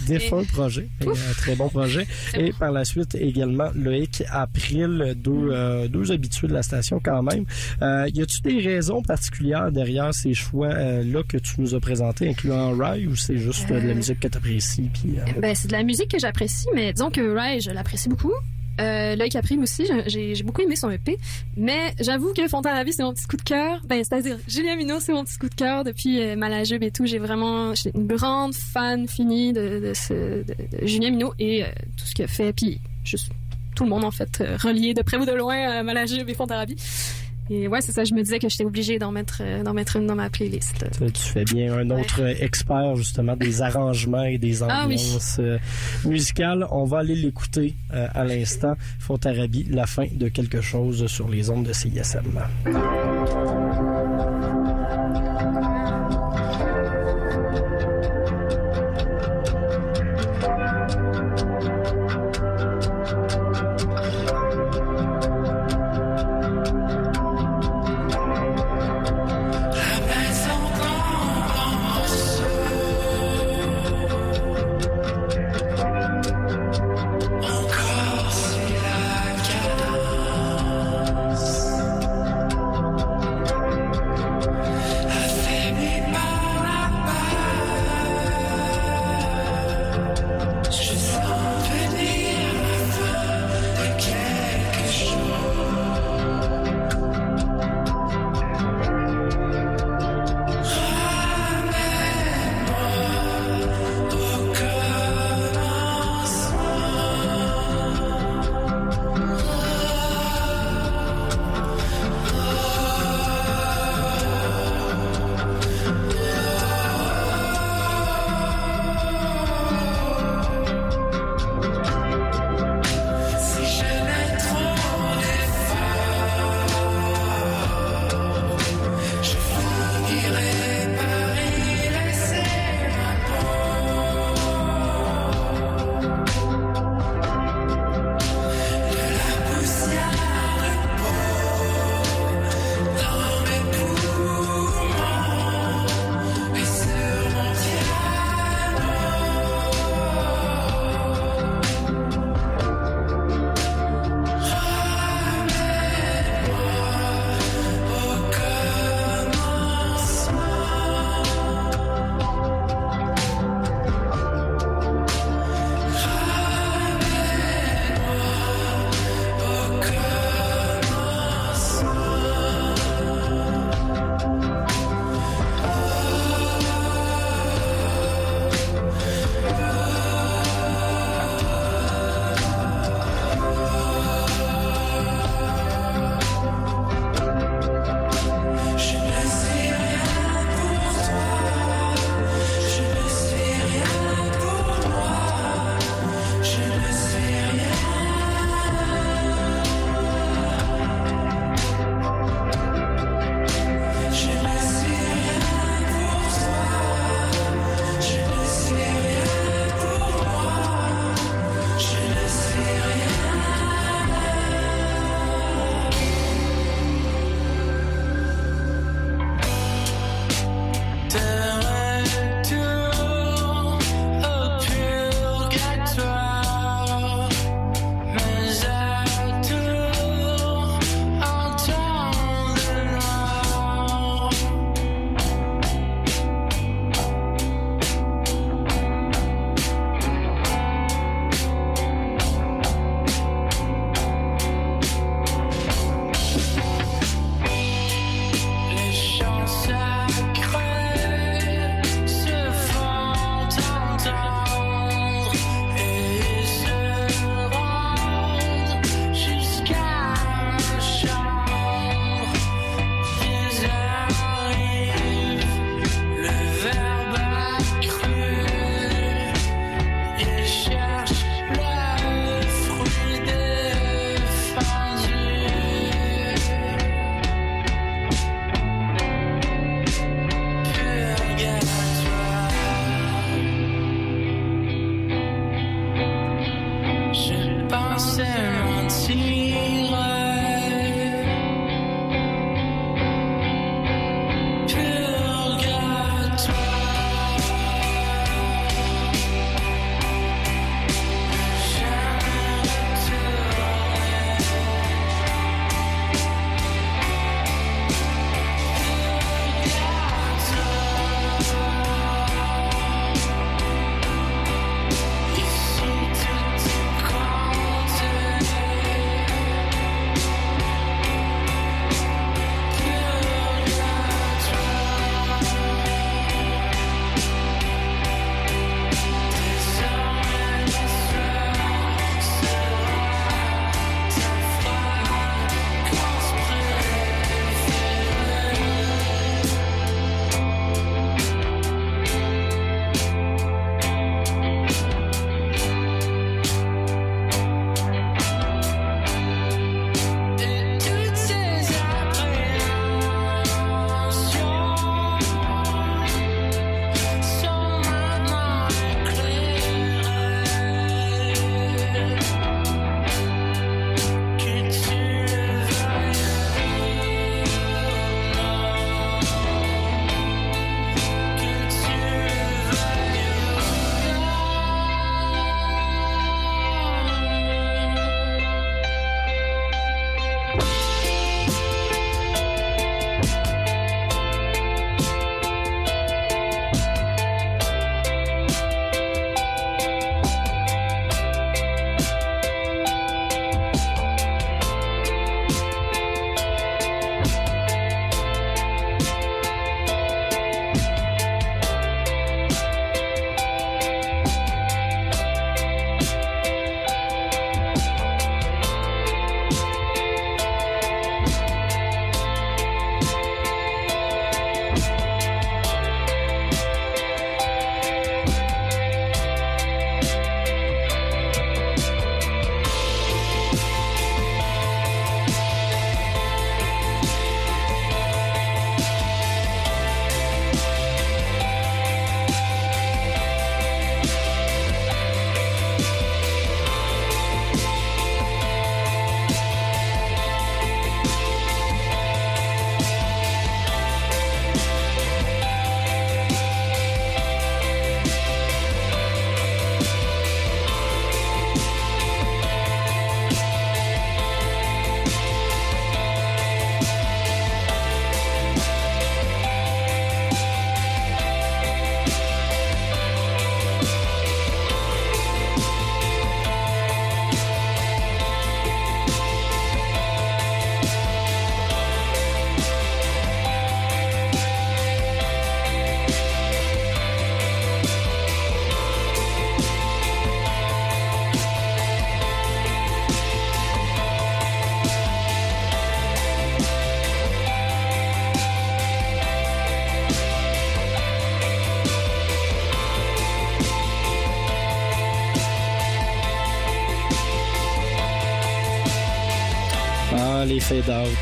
Défunt 0.07 0.45
projet, 0.53 0.89
mais 1.01 1.07
un 1.13 1.33
très 1.37 1.55
bon 1.57 1.69
projet. 1.69 2.07
Et 2.39 2.53
par 2.53 2.73
la 2.73 2.85
suite 2.85 3.15
également 3.15 3.71
Loïc 3.75 4.23
April, 4.31 5.15
deux, 5.17 5.49
euh, 5.51 5.89
deux 5.89 6.13
habitués 6.13 6.49
de 6.49 6.53
la 6.55 6.63
station 6.63 7.01
quand 7.03 7.23
même. 7.23 7.45
Euh, 7.83 8.09
y 8.15 8.21
a-tu 8.23 8.41
des 8.43 8.61
raisons 8.61 9.03
particulières 9.03 9.71
derrière 9.73 10.13
ces 10.15 10.35
choix 10.35 10.69
euh, 10.69 11.03
là 11.05 11.23
que 11.27 11.37
tu 11.37 11.55
nous 11.59 11.75
as 11.75 11.81
présentés, 11.81 12.29
incluant 12.29 12.73
Rye, 12.77 13.07
ou 13.07 13.17
c'est 13.17 13.39
juste 13.39 13.71
euh, 13.71 13.81
de 13.81 13.87
la 13.87 13.93
Euh, 13.93 13.97
musique 13.97 14.21
que 14.21 14.29
tu 14.29 14.37
apprécies 14.39 14.91
puis 14.93 15.15
euh, 15.19 15.41
Ben, 15.41 15.55
c'est 15.55 15.69
de 15.69 15.73
la 15.73 15.83
musique 15.83 16.11
que 16.11 16.19
j'apprécie, 16.19 16.67
mais 16.75 16.93
disons 16.93 17.11
que 17.11 17.35
Rai, 17.35 17.61
je 17.61 17.71
l'apprécie 17.71 18.09
beaucoup. 18.09 18.33
Euh, 18.81 19.17
Loïc 19.17 19.37
April 19.37 19.61
aussi, 19.61 19.89
j'ai 20.07 20.35
j'ai 20.35 20.43
beaucoup 20.45 20.63
aimé 20.63 20.77
son 20.77 20.91
EP. 20.91 21.19
Mais 21.57 21.95
j'avoue 22.01 22.33
que 22.33 22.47
Fontanavi, 22.49 22.93
c'est 22.93 23.03
mon 23.03 23.13
petit 23.13 23.27
coup 23.27 23.37
de 23.37 23.43
cœur. 23.43 23.81
Ben, 23.85 24.03
c'est-à-dire, 24.03 24.39
Julien 24.49 24.77
Minot, 24.77 25.01
c'est 25.01 25.13
mon 25.13 25.25
petit 25.25 25.39
coup 25.39 25.49
de 25.49 25.55
cœur 25.55 25.85
depuis 25.85 26.21
euh, 26.21 26.37
et 26.81 26.91
tout. 26.91 27.07
J'ai 27.07 27.19
vraiment, 27.19 27.73
une 27.95 28.07
grande 28.07 28.55
fan 28.55 29.09
finie 29.09 29.53
de, 29.53 29.81
de, 29.81 29.95
ce, 29.95 30.43
de, 30.43 30.55
Julien 30.83 31.11
Minot 31.11 31.35
et 31.39 31.65
euh, 31.65 31.67
tout 31.97 32.07
ce 32.07 32.15
qu'il 32.15 32.25
a 32.25 32.29
fait. 32.29 32.53
Puis, 32.53 32.81
juste 33.05 33.31
tout 33.75 33.85
le 33.85 33.91
monde, 33.91 34.05
en 34.05 34.11
fait, 34.11 34.41
euh, 34.41 34.57
relié 34.57 34.95
de 34.95 35.03
près 35.03 35.17
ou 35.17 35.27
de 35.27 35.33
loin 35.33 35.57
à 35.57 35.83
et 35.83 36.35
Fontarabi. 36.35 36.77
Et 37.51 37.69
ouais, 37.69 37.81
c'est 37.83 37.93
ça, 37.93 38.05
je 38.05 38.15
me 38.15 38.23
disais 38.23 38.39
que 38.39 38.49
j'étais 38.49 38.65
obligée 38.65 38.99
d'en 38.99 39.13
mettre, 39.13 39.43
euh, 39.43 39.63
d'en 39.63 39.75
mettre 39.75 39.97
une 39.97 40.07
dans 40.07 40.15
ma 40.15 40.31
playlist. 40.31 40.85
tu, 40.99 41.13
tu 41.13 41.23
fais 41.23 41.45
bien 41.45 41.75
un 41.77 41.91
autre 41.91 42.21
expert 42.43 42.97
justement 42.97 43.37
des 43.37 43.61
arrangements 43.69 44.25
et 44.25 44.39
des 44.39 44.63
Ah 44.63 44.85
oui. 44.89 44.95
ambiances 44.95 45.37
euh, 45.41 45.59
musicales. 46.05 46.67
On 46.71 46.85
va 46.85 46.99
aller 47.01 47.15
l'écouter 47.15 47.75
euh, 47.93 48.07
à 48.15 48.25
l'instant. 48.25 48.75
Fontarabie, 48.99 49.67
la 49.71 49.87
fin 49.87 50.07
de 50.11 50.29
quelque 50.29 50.61
chose 50.63 51.07
sur 51.07 51.29
les 51.29 51.51
ondes 51.51 51.67
de 51.67 51.73
CISM. 51.73 52.41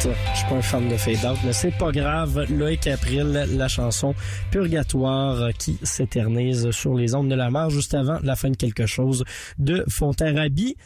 Fade-out. 0.03 0.17
Je 0.33 0.39
suis 0.39 0.49
pas 0.49 0.55
un 0.57 0.63
fan 0.63 0.89
de 0.89 0.97
fade-out, 0.97 1.39
mais 1.45 1.53
c'est 1.53 1.77
pas 1.79 1.93
grave. 1.93 2.47
Loïc 2.51 2.87
April, 2.87 3.47
la 3.57 3.69
chanson 3.69 4.15
Purgatoire 4.51 5.53
qui 5.59 5.79
s'éternise 5.83 6.71
sur 6.71 6.95
les 6.95 7.15
ondes 7.15 7.29
de 7.29 7.35
la 7.35 7.51
mer 7.51 7.71
juste 7.71 7.95
avant 7.95 8.19
la 8.23 8.37
fin 8.37 8.51
de 8.51 8.57
quelque 8.57 8.87
chose 8.87 9.25
de 9.59 9.85
Fontarabie. 9.89 10.77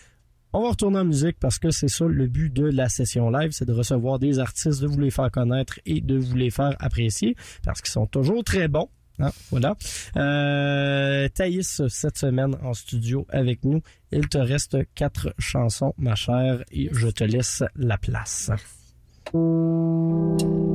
On 0.53 0.62
va 0.62 0.71
retourner 0.71 0.99
en 0.99 1.05
musique 1.05 1.39
parce 1.39 1.59
que 1.59 1.71
c'est 1.71 1.89
ça 1.89 2.07
le 2.07 2.27
but 2.27 2.53
de 2.53 2.64
la 2.64 2.89
session 2.89 3.31
live, 3.31 3.51
c'est 3.53 3.64
de 3.64 3.73
recevoir 3.73 4.19
des 4.19 4.39
artistes, 4.39 4.81
de 4.81 4.87
vous 4.87 5.01
les 5.01 5.11
faire 5.11 5.31
connaître 5.31 5.79
et 5.85 6.01
de 6.01 6.17
vous 6.17 6.37
les 6.37 6.51
faire 6.51 6.75
apprécier 6.79 7.37
parce 7.64 7.81
qu'ils 7.81 7.93
sont 7.93 8.07
toujours 8.07 8.43
très 8.45 8.69
bons. 8.69 8.89
Hein, 9.19 9.31
voilà. 9.51 9.77
Euh, 10.17 11.29
Thaïs, 11.29 11.83
cette 11.89 12.19
semaine 12.19 12.55
en 12.62 12.75
studio 12.75 13.27
avec 13.31 13.64
nous. 13.64 13.81
Il 14.12 14.29
te 14.29 14.39
reste 14.39 14.77
quatre 14.95 15.35
chansons, 15.39 15.95
ma 15.97 16.14
chère, 16.14 16.62
et 16.71 16.91
je 16.93 17.09
te 17.09 17.25
laisse 17.25 17.62
la 17.77 17.97
place. 17.97 18.51
Ça 19.33 20.66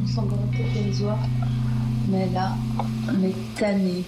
longtemps, 0.00 0.06
une 0.06 0.06
sanglanté 0.06 0.64
dérisoire. 0.74 1.18
Mais 2.08 2.28
là, 2.30 2.52
on 3.08 3.24
est 3.24 3.34
tanné. 3.58 4.04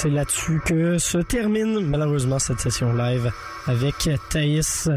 C'est 0.00 0.10
là-dessus 0.10 0.60
que 0.64 0.96
se 0.98 1.18
termine 1.18 1.80
malheureusement 1.80 2.38
cette 2.38 2.60
session 2.60 2.92
live 2.92 3.32
avec 3.66 4.08
Thaïs. 4.30 4.88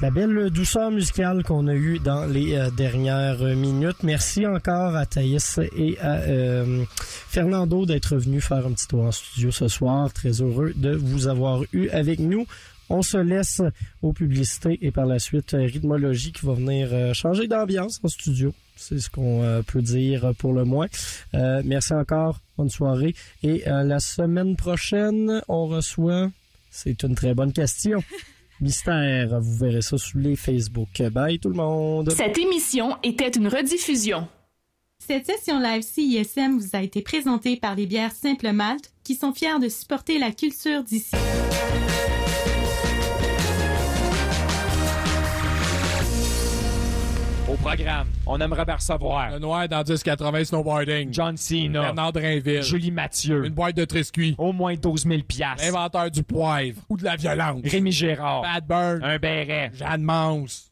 La 0.00 0.10
belle 0.10 0.48
douceur 0.48 0.90
musicale 0.90 1.42
qu'on 1.42 1.66
a 1.66 1.74
eue 1.74 1.98
dans 1.98 2.24
les 2.24 2.54
euh, 2.54 2.70
dernières 2.70 3.42
minutes. 3.54 4.02
Merci 4.02 4.46
encore 4.46 4.96
à 4.96 5.04
Thaïs 5.04 5.60
et 5.76 5.98
à 6.00 6.20
euh, 6.20 6.84
Fernando 7.28 7.84
d'être 7.84 8.16
venus 8.16 8.46
faire 8.46 8.66
un 8.66 8.72
petit 8.72 8.88
tour 8.88 9.02
en 9.02 9.12
studio 9.12 9.50
ce 9.50 9.68
soir. 9.68 10.10
Très 10.10 10.40
heureux 10.40 10.72
de 10.74 10.96
vous 10.96 11.28
avoir 11.28 11.60
eu 11.74 11.90
avec 11.90 12.18
nous. 12.18 12.46
On 12.88 13.02
se 13.02 13.18
laisse 13.18 13.60
aux 14.00 14.14
publicités 14.14 14.78
et 14.80 14.90
par 14.90 15.04
la 15.04 15.18
suite 15.18 15.50
Rhythmologie 15.52 16.32
qui 16.32 16.46
va 16.46 16.54
venir 16.54 16.88
euh, 16.92 17.12
changer 17.12 17.46
d'ambiance 17.46 18.00
en 18.02 18.08
studio. 18.08 18.54
C'est 18.76 18.98
ce 18.98 19.10
qu'on 19.10 19.42
euh, 19.42 19.62
peut 19.62 19.82
dire 19.82 20.32
pour 20.38 20.52
le 20.52 20.64
moins. 20.64 20.86
Euh, 21.34 21.62
merci 21.64 21.94
encore. 21.94 22.40
Bonne 22.56 22.70
soirée. 22.70 23.14
Et 23.42 23.64
la 23.66 24.00
semaine 24.00 24.56
prochaine, 24.56 25.42
on 25.48 25.66
reçoit... 25.66 26.30
C'est 26.70 27.02
une 27.02 27.14
très 27.14 27.34
bonne 27.34 27.52
question. 27.52 28.02
Mystère. 28.60 29.40
Vous 29.40 29.56
verrez 29.56 29.82
ça 29.82 29.98
sur 29.98 30.18
les 30.18 30.36
Facebook. 30.36 31.02
Bye 31.10 31.38
tout 31.38 31.48
le 31.48 31.56
monde. 31.56 32.10
Cette 32.12 32.38
émission 32.38 32.96
était 33.02 33.28
une 33.28 33.48
rediffusion. 33.48 34.28
Cette 34.98 35.26
session 35.26 35.60
live 35.60 35.82
CISM 35.82 36.58
vous 36.58 36.70
a 36.72 36.82
été 36.82 37.02
présentée 37.02 37.56
par 37.56 37.74
les 37.74 37.86
bières 37.86 38.12
Simple 38.12 38.52
Malte 38.52 38.92
qui 39.04 39.14
sont 39.14 39.32
fiers 39.32 39.58
de 39.60 39.68
supporter 39.68 40.18
la 40.18 40.32
culture 40.32 40.82
d'ici. 40.82 41.14
Programme, 47.66 48.08
on 48.26 48.40
aimerait 48.40 48.64
bien 48.64 48.76
recevoir 48.76 49.30
Le 49.32 49.38
noir 49.40 49.68
dans 49.68 49.82
1080 49.82 50.44
snowboarding. 50.44 51.12
John 51.12 51.36
Cena, 51.36 51.82
Bernard 51.82 52.12
Drainville. 52.12 52.62
Julie 52.62 52.92
Mathieu, 52.92 53.44
Une 53.44 53.54
boîte 53.54 53.76
de 53.76 53.84
triscuits. 53.84 54.34
au 54.38 54.52
moins 54.52 54.74
12 54.74 55.04
000 55.06 55.22
piastres. 55.22 55.64
L'inventeur 55.64 56.10
du 56.10 56.22
poivre. 56.22 56.80
Ou 56.88 56.96
de 56.96 57.04
la 57.04 57.16
violence. 57.16 57.60
Rémi 57.64 57.90
Gérard, 57.90 58.42
Bad 58.42 58.66
Burn. 58.66 59.02
un 59.02 59.18
béret. 59.18 59.72
Jeanne 59.74 60.02
Mance. 60.02 60.70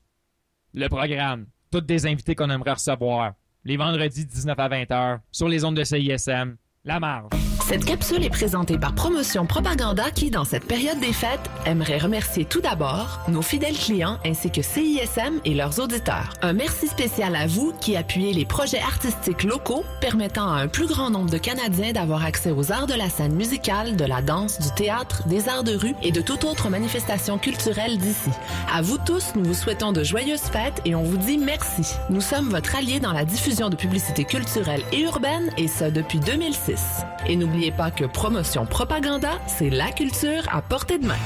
Le 0.72 0.88
programme, 0.88 1.46
toutes 1.70 1.86
des 1.86 2.06
invités 2.06 2.34
qu'on 2.34 2.50
aimerait 2.50 2.72
recevoir. 2.74 3.32
Les 3.64 3.76
vendredis 3.76 4.26
19 4.26 4.58
à 4.58 4.68
20 4.68 4.82
h 4.90 5.18
sur 5.32 5.48
les 5.48 5.64
ondes 5.64 5.76
de 5.76 5.84
CISM. 5.84 6.56
La 6.84 7.00
marge. 7.00 7.30
Cette 7.66 7.86
capsule 7.86 8.22
est 8.22 8.30
présentée 8.30 8.76
par 8.76 8.94
Promotion 8.94 9.46
Propaganda 9.46 10.10
qui, 10.10 10.30
dans 10.30 10.44
cette 10.44 10.66
période 10.66 11.00
des 11.00 11.14
fêtes, 11.14 11.48
aimerait 11.64 11.96
remercier 11.96 12.44
tout 12.44 12.60
d'abord 12.60 13.20
nos 13.28 13.40
fidèles 13.40 13.78
clients 13.78 14.18
ainsi 14.22 14.50
que 14.50 14.60
CISM 14.60 15.40
et 15.46 15.54
leurs 15.54 15.80
auditeurs. 15.80 16.34
Un 16.42 16.52
merci 16.52 16.88
spécial 16.88 17.34
à 17.34 17.46
vous 17.46 17.72
qui 17.80 17.96
appuyez 17.96 18.34
les 18.34 18.44
projets 18.44 18.80
artistiques 18.80 19.44
locaux 19.44 19.82
permettant 20.02 20.52
à 20.52 20.60
un 20.60 20.68
plus 20.68 20.86
grand 20.86 21.08
nombre 21.08 21.30
de 21.30 21.38
Canadiens 21.38 21.92
d'avoir 21.92 22.22
accès 22.22 22.50
aux 22.50 22.70
arts 22.70 22.86
de 22.86 22.92
la 22.92 23.08
scène 23.08 23.34
musicale, 23.34 23.96
de 23.96 24.04
la 24.04 24.20
danse, 24.20 24.60
du 24.60 24.68
théâtre, 24.74 25.26
des 25.26 25.48
arts 25.48 25.64
de 25.64 25.74
rue 25.74 25.94
et 26.02 26.12
de 26.12 26.20
toute 26.20 26.44
autre 26.44 26.68
manifestation 26.68 27.38
culturelle 27.38 27.96
d'ici. 27.96 28.30
À 28.70 28.82
vous 28.82 28.98
tous, 28.98 29.32
nous 29.36 29.44
vous 29.44 29.54
souhaitons 29.54 29.92
de 29.92 30.04
joyeuses 30.04 30.40
fêtes 30.42 30.82
et 30.84 30.94
on 30.94 31.02
vous 31.02 31.16
dit 31.16 31.38
merci. 31.38 31.94
Nous 32.10 32.20
sommes 32.20 32.50
votre 32.50 32.76
allié 32.76 33.00
dans 33.00 33.14
la 33.14 33.24
diffusion 33.24 33.70
de 33.70 33.76
publicités 33.76 34.24
culturelles 34.24 34.84
et 34.92 35.00
urbaines 35.00 35.50
et 35.56 35.66
ce 35.66 35.84
depuis 35.84 36.18
2006. 36.20 37.04
Et 37.26 37.36
n'oubliez 37.54 37.72
pas 37.72 37.92
que 37.92 38.04
Promotion 38.04 38.66
Propaganda, 38.66 39.40
c'est 39.46 39.70
la 39.70 39.92
culture 39.92 40.42
à 40.50 40.60
portée 40.60 40.98
de 40.98 41.06
main. 41.06 41.18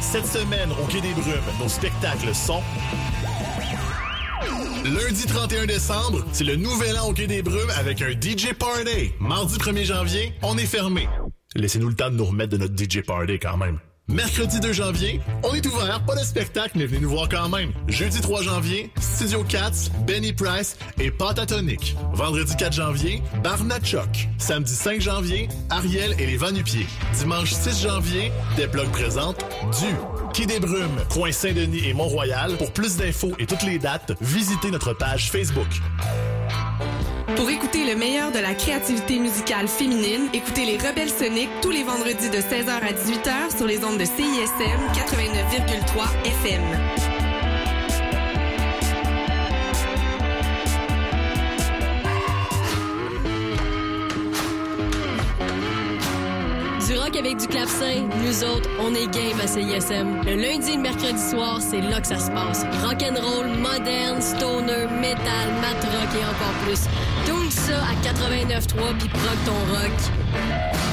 Cette 0.00 0.26
semaine, 0.26 0.70
au 0.82 0.86
Quai 0.86 1.02
des 1.02 1.12
Brumes, 1.12 1.34
nos 1.60 1.68
spectacles 1.68 2.34
sont... 2.34 2.62
Lundi 4.84 5.26
31 5.26 5.66
décembre, 5.66 6.24
c'est 6.32 6.44
le 6.44 6.56
nouvel 6.56 6.98
an 6.98 7.08
au 7.08 7.12
Quai 7.12 7.26
des 7.26 7.42
Brumes 7.42 7.70
avec 7.78 8.00
un 8.00 8.12
DJ 8.12 8.54
Party. 8.58 9.12
Mardi 9.20 9.58
1er 9.58 9.84
janvier, 9.84 10.32
on 10.42 10.56
est 10.56 10.64
fermé. 10.64 11.06
Laissez-nous 11.54 11.88
le 11.88 11.94
temps 11.94 12.10
de 12.10 12.16
nous 12.16 12.24
remettre 12.24 12.52
de 12.52 12.56
notre 12.56 12.74
DJ 12.74 13.02
Party 13.02 13.38
quand 13.38 13.58
même. 13.58 13.78
Mercredi 14.08 14.60
2 14.60 14.72
janvier, 14.72 15.20
on 15.42 15.52
est 15.52 15.66
ouvert, 15.66 16.00
pas 16.06 16.14
de 16.14 16.20
spectacle, 16.20 16.70
mais 16.76 16.86
venez 16.86 17.00
nous 17.00 17.10
voir 17.10 17.28
quand 17.28 17.48
même. 17.48 17.72
Jeudi 17.88 18.20
3 18.20 18.42
janvier, 18.42 18.92
Studio 19.00 19.42
Cats, 19.42 19.90
Benny 20.06 20.32
Price 20.32 20.78
et 21.00 21.10
Patatonic. 21.10 21.96
Vendredi 22.12 22.54
4 22.56 22.72
janvier, 22.72 23.20
Barnachok. 23.42 24.28
Samedi 24.38 24.72
5 24.72 25.00
janvier, 25.00 25.48
Ariel 25.70 26.14
et 26.20 26.26
les 26.26 26.36
Vanupiers. 26.36 26.86
Dimanche 27.14 27.50
6 27.50 27.82
janvier, 27.82 28.30
des 28.56 28.68
blogs 28.68 28.92
présentes 28.92 29.44
du 29.80 29.92
Quai 30.32 30.46
des 30.46 30.60
Brumes, 30.60 31.00
coin 31.10 31.32
Saint-Denis 31.32 31.88
et 31.88 31.92
Mont-Royal. 31.92 32.56
Pour 32.58 32.72
plus 32.72 32.96
d'infos 32.96 33.32
et 33.40 33.46
toutes 33.46 33.64
les 33.64 33.80
dates, 33.80 34.12
visitez 34.20 34.70
notre 34.70 34.92
page 34.92 35.32
Facebook. 35.32 35.66
Pour 37.34 37.50
écouter 37.50 37.84
le 37.84 37.96
meilleur 37.96 38.30
de 38.30 38.38
la 38.38 38.54
créativité 38.54 39.18
musicale 39.18 39.66
féminine, 39.66 40.28
écoutez 40.32 40.64
les 40.64 40.76
Rebelles 40.76 41.10
Soniques 41.10 41.50
tous 41.60 41.70
les 41.70 41.82
vendredis 41.82 42.30
de 42.30 42.38
16h 42.38 42.70
à 42.70 42.92
18h 42.92 43.56
sur 43.56 43.66
les 43.66 43.84
ondes 43.84 43.98
de 43.98 44.04
CISM 44.04 44.80
89,3 44.94 46.06
FM. 46.24 47.05
Avec 57.26 57.38
du 57.38 57.48
clavecin, 57.48 58.08
nous 58.24 58.44
autres, 58.44 58.68
on 58.80 58.94
est 58.94 59.06
game 59.08 59.40
à 59.42 59.46
CISM. 59.46 60.22
Le 60.24 60.36
lundi 60.36 60.72
et 60.72 60.76
le 60.76 60.82
mercredi 60.82 61.20
soir, 61.20 61.60
c'est 61.60 61.80
là 61.80 62.00
que 62.00 62.06
ça 62.06 62.18
se 62.18 62.30
passe. 62.30 62.64
Rock 62.84 63.02
and 63.02 63.20
roll, 63.20 63.48
moderne, 63.48 64.20
stoner, 64.20 64.86
metal, 65.00 65.48
mat 65.60 65.82
rock 65.82 66.08
et 66.14 66.24
encore 66.24 66.54
plus. 66.64 66.84
Tout 67.26 67.50
ça 67.50 67.78
à 67.82 67.94
89.3 68.04 68.98
puis 68.98 69.08
proc 69.08 69.44
ton 69.44 69.58
rock. 69.74 70.85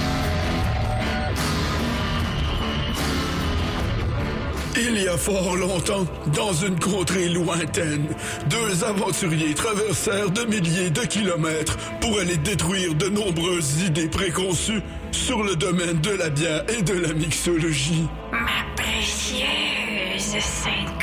Il 4.75 5.03
y 5.03 5.07
a 5.07 5.17
fort 5.17 5.55
longtemps, 5.55 6.05
dans 6.35 6.51
une 6.51 6.79
contrée 6.79 7.29
lointaine, 7.29 8.07
deux 8.49 8.83
aventuriers 8.83 9.53
traversèrent 9.53 10.31
de 10.31 10.45
milliers 10.45 10.89
de 10.89 11.01
kilomètres 11.01 11.77
pour 12.01 12.19
aller 12.19 12.37
détruire 12.37 12.95
de 12.95 13.07
nombreuses 13.07 13.83
idées 13.83 14.07
préconçues 14.07 14.81
sur 15.11 15.43
le 15.43 15.55
domaine 15.55 15.99
de 16.01 16.11
la 16.11 16.29
bière 16.29 16.63
et 16.75 16.81
de 16.81 16.93
la 16.93 17.13
mixologie. 17.13 18.07
Ma 18.31 18.65
précieuse 18.75 20.41
50 20.41 21.02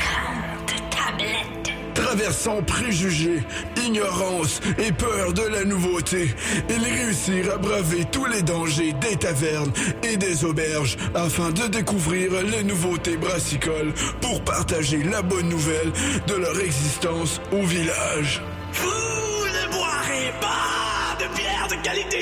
Traversant 2.11 2.61
préjugés, 2.63 3.41
ignorance 3.85 4.59
et 4.77 4.91
peur 4.91 5.31
de 5.31 5.43
la 5.43 5.63
nouveauté, 5.63 6.35
ils 6.67 6.83
réussirent 6.83 7.53
à 7.53 7.57
braver 7.57 8.03
tous 8.11 8.25
les 8.25 8.41
dangers 8.41 8.91
des 8.99 9.15
tavernes 9.15 9.71
et 10.03 10.17
des 10.17 10.43
auberges 10.43 10.97
afin 11.15 11.51
de 11.51 11.67
découvrir 11.67 12.33
les 12.43 12.65
nouveautés 12.65 13.15
brassicoles 13.15 13.93
pour 14.19 14.43
partager 14.43 15.01
la 15.03 15.21
bonne 15.21 15.47
nouvelle 15.47 15.93
de 16.27 16.33
leur 16.33 16.59
existence 16.59 17.39
au 17.53 17.63
village. 17.63 18.41
Vous 18.73 18.89
ne 18.89 19.71
boirez 19.71 20.33
pas 20.41 21.15
de 21.17 21.33
bière 21.37 21.67
de 21.69 21.81
qualité. 21.81 22.21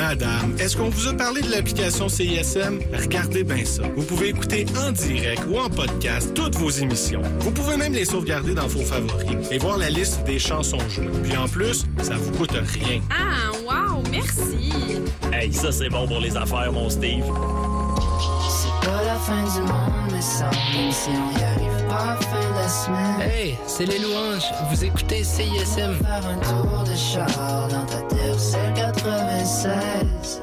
Madame, 0.00 0.54
est-ce 0.60 0.76
qu'on 0.76 0.90
vous 0.90 1.08
a 1.08 1.12
parlé 1.12 1.42
de 1.42 1.50
l'application 1.50 2.08
CISM? 2.08 2.78
Regardez 2.94 3.42
bien 3.42 3.64
ça. 3.64 3.82
Vous 3.96 4.04
pouvez 4.04 4.28
écouter 4.28 4.64
en 4.86 4.92
direct 4.92 5.42
ou 5.50 5.58
en 5.58 5.68
podcast 5.68 6.32
toutes 6.34 6.54
vos 6.54 6.70
émissions. 6.70 7.20
Vous 7.40 7.50
pouvez 7.50 7.76
même 7.76 7.92
les 7.92 8.04
sauvegarder 8.04 8.54
dans 8.54 8.68
vos 8.68 8.84
favoris 8.84 9.50
et 9.50 9.58
voir 9.58 9.76
la 9.76 9.90
liste 9.90 10.22
des 10.24 10.38
chansons 10.38 10.78
jouées. 10.88 11.10
Puis 11.24 11.36
en 11.36 11.48
plus, 11.48 11.84
ça 12.00 12.14
vous 12.14 12.30
coûte 12.32 12.52
rien. 12.52 13.00
Ah, 13.10 13.50
wow, 13.66 14.02
merci. 14.12 14.72
Hey, 15.32 15.52
ça 15.52 15.72
c'est 15.72 15.88
bon 15.88 16.06
pour 16.06 16.20
les 16.20 16.36
affaires, 16.36 16.72
mon 16.72 16.88
Steve. 16.88 17.24
C'est 18.50 18.88
pas 18.88 19.02
la 19.04 19.16
fin 19.16 19.42
du 19.42 19.66
monde, 19.66 20.12
mais 20.12 20.22
ça 20.22 20.48
même 20.74 20.92
si 20.92 21.10
on 21.10 21.38
y 21.38 21.42
arrive 21.42 21.88
pas 21.88 21.96
à 21.96 22.06
la 22.06 22.20
fin 22.20 22.50
de 22.50 22.54
la 22.54 22.68
semaine. 22.68 23.30
Hey, 23.32 23.56
c'est 23.66 23.86
les 23.86 23.98
louanges. 23.98 24.46
Vous 24.70 24.84
écoutez 24.84 25.24
CISM. 25.24 25.94
Faire 25.96 26.24
un 26.24 26.38
tour 26.38 26.84
de 26.84 26.96
char 26.96 27.68
dans 27.68 27.84
ta 27.86 28.00
terre, 28.14 28.38
c'est 28.38 28.74
96. 28.98 30.42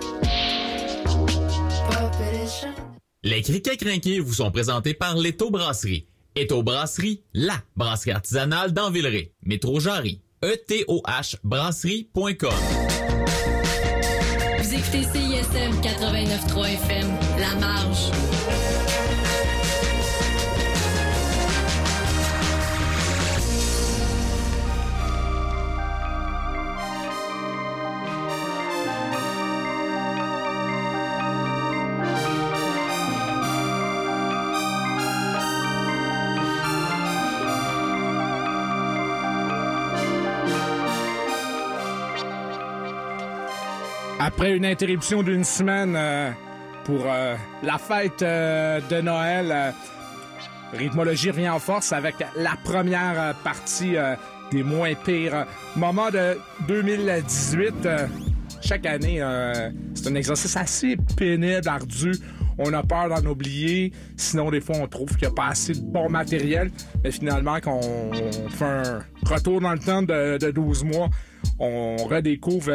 Pop 1.90 2.12
et 2.22 3.28
les 3.28 3.42
criquets 3.42 3.76
crinqués 3.76 4.20
vous 4.20 4.34
sont 4.34 4.52
présentés 4.52 4.94
par 4.94 5.18
Leto 5.18 5.50
Brasserie. 5.52 6.08
Eto 6.36 6.64
Brasserie, 6.64 7.24
la 7.34 7.56
brasserie 7.76 8.12
artisanale 8.12 8.72
d'Envilleray. 8.72 9.34
Métro 9.44 9.80
Jarry. 9.80 10.22
E 10.44 10.54
E-T-O-H 10.54 11.38
brasserie.com. 11.44 12.50
Vous 14.60 14.74
écoutez 14.74 15.04
CISM 15.04 15.82
89.3 15.82 16.74
FM, 16.74 17.08
La 17.40 17.56
Marge. 17.60 18.25
Après 44.38 44.58
une 44.58 44.66
interruption 44.66 45.24
d'une 45.24 45.46
semaine 45.46 45.96
euh, 45.96 46.30
pour 46.84 47.06
euh, 47.08 47.38
la 47.64 47.78
fête 47.78 48.22
euh, 48.22 48.82
de 48.90 49.00
Noël, 49.00 49.74
Rythmologie 50.74 51.32
revient 51.32 51.48
en 51.48 51.60
force 51.60 51.94
avec 51.94 52.16
la 52.36 52.58
première 52.66 53.34
partie 53.46 53.96
des 54.52 54.62
moins 54.62 54.94
pires 54.94 55.46
moments 55.78 56.12
de 56.12 56.38
2018. 56.68 57.74
Euh, 57.86 58.08
chaque 58.62 58.86
année, 58.86 59.22
c'est 59.94 60.10
un 60.10 60.16
exercice 60.16 60.58
assez 60.58 60.98
pénible, 61.16 61.70
ardu. 61.70 62.12
On 62.58 62.74
a 62.74 62.84
peur 62.84 63.08
d'en 63.08 63.26
oublier. 63.30 63.94
Sinon, 64.18 64.52
des 64.52 64.60
fois, 64.60 64.76
on 64.82 64.88
trouve 64.88 65.10
qu'il 65.12 65.28
n'y 65.28 65.34
a 65.34 65.36
pas 65.36 65.48
assez 65.48 65.74
de 65.76 65.82
bon 65.82 66.10
matériel. 66.10 66.72
Mais 67.04 67.12
finalement, 67.12 67.58
quand 67.62 67.80
on 67.82 68.12
fait 68.50 68.66
un 68.66 69.00
retour 69.26 69.62
dans 69.62 69.72
le 69.72 69.80
temps 69.80 70.02
de, 70.02 70.38
de 70.38 70.52
12 70.52 70.84
mois, 70.84 71.10
on 71.60 71.96
redécouvre 71.98 72.64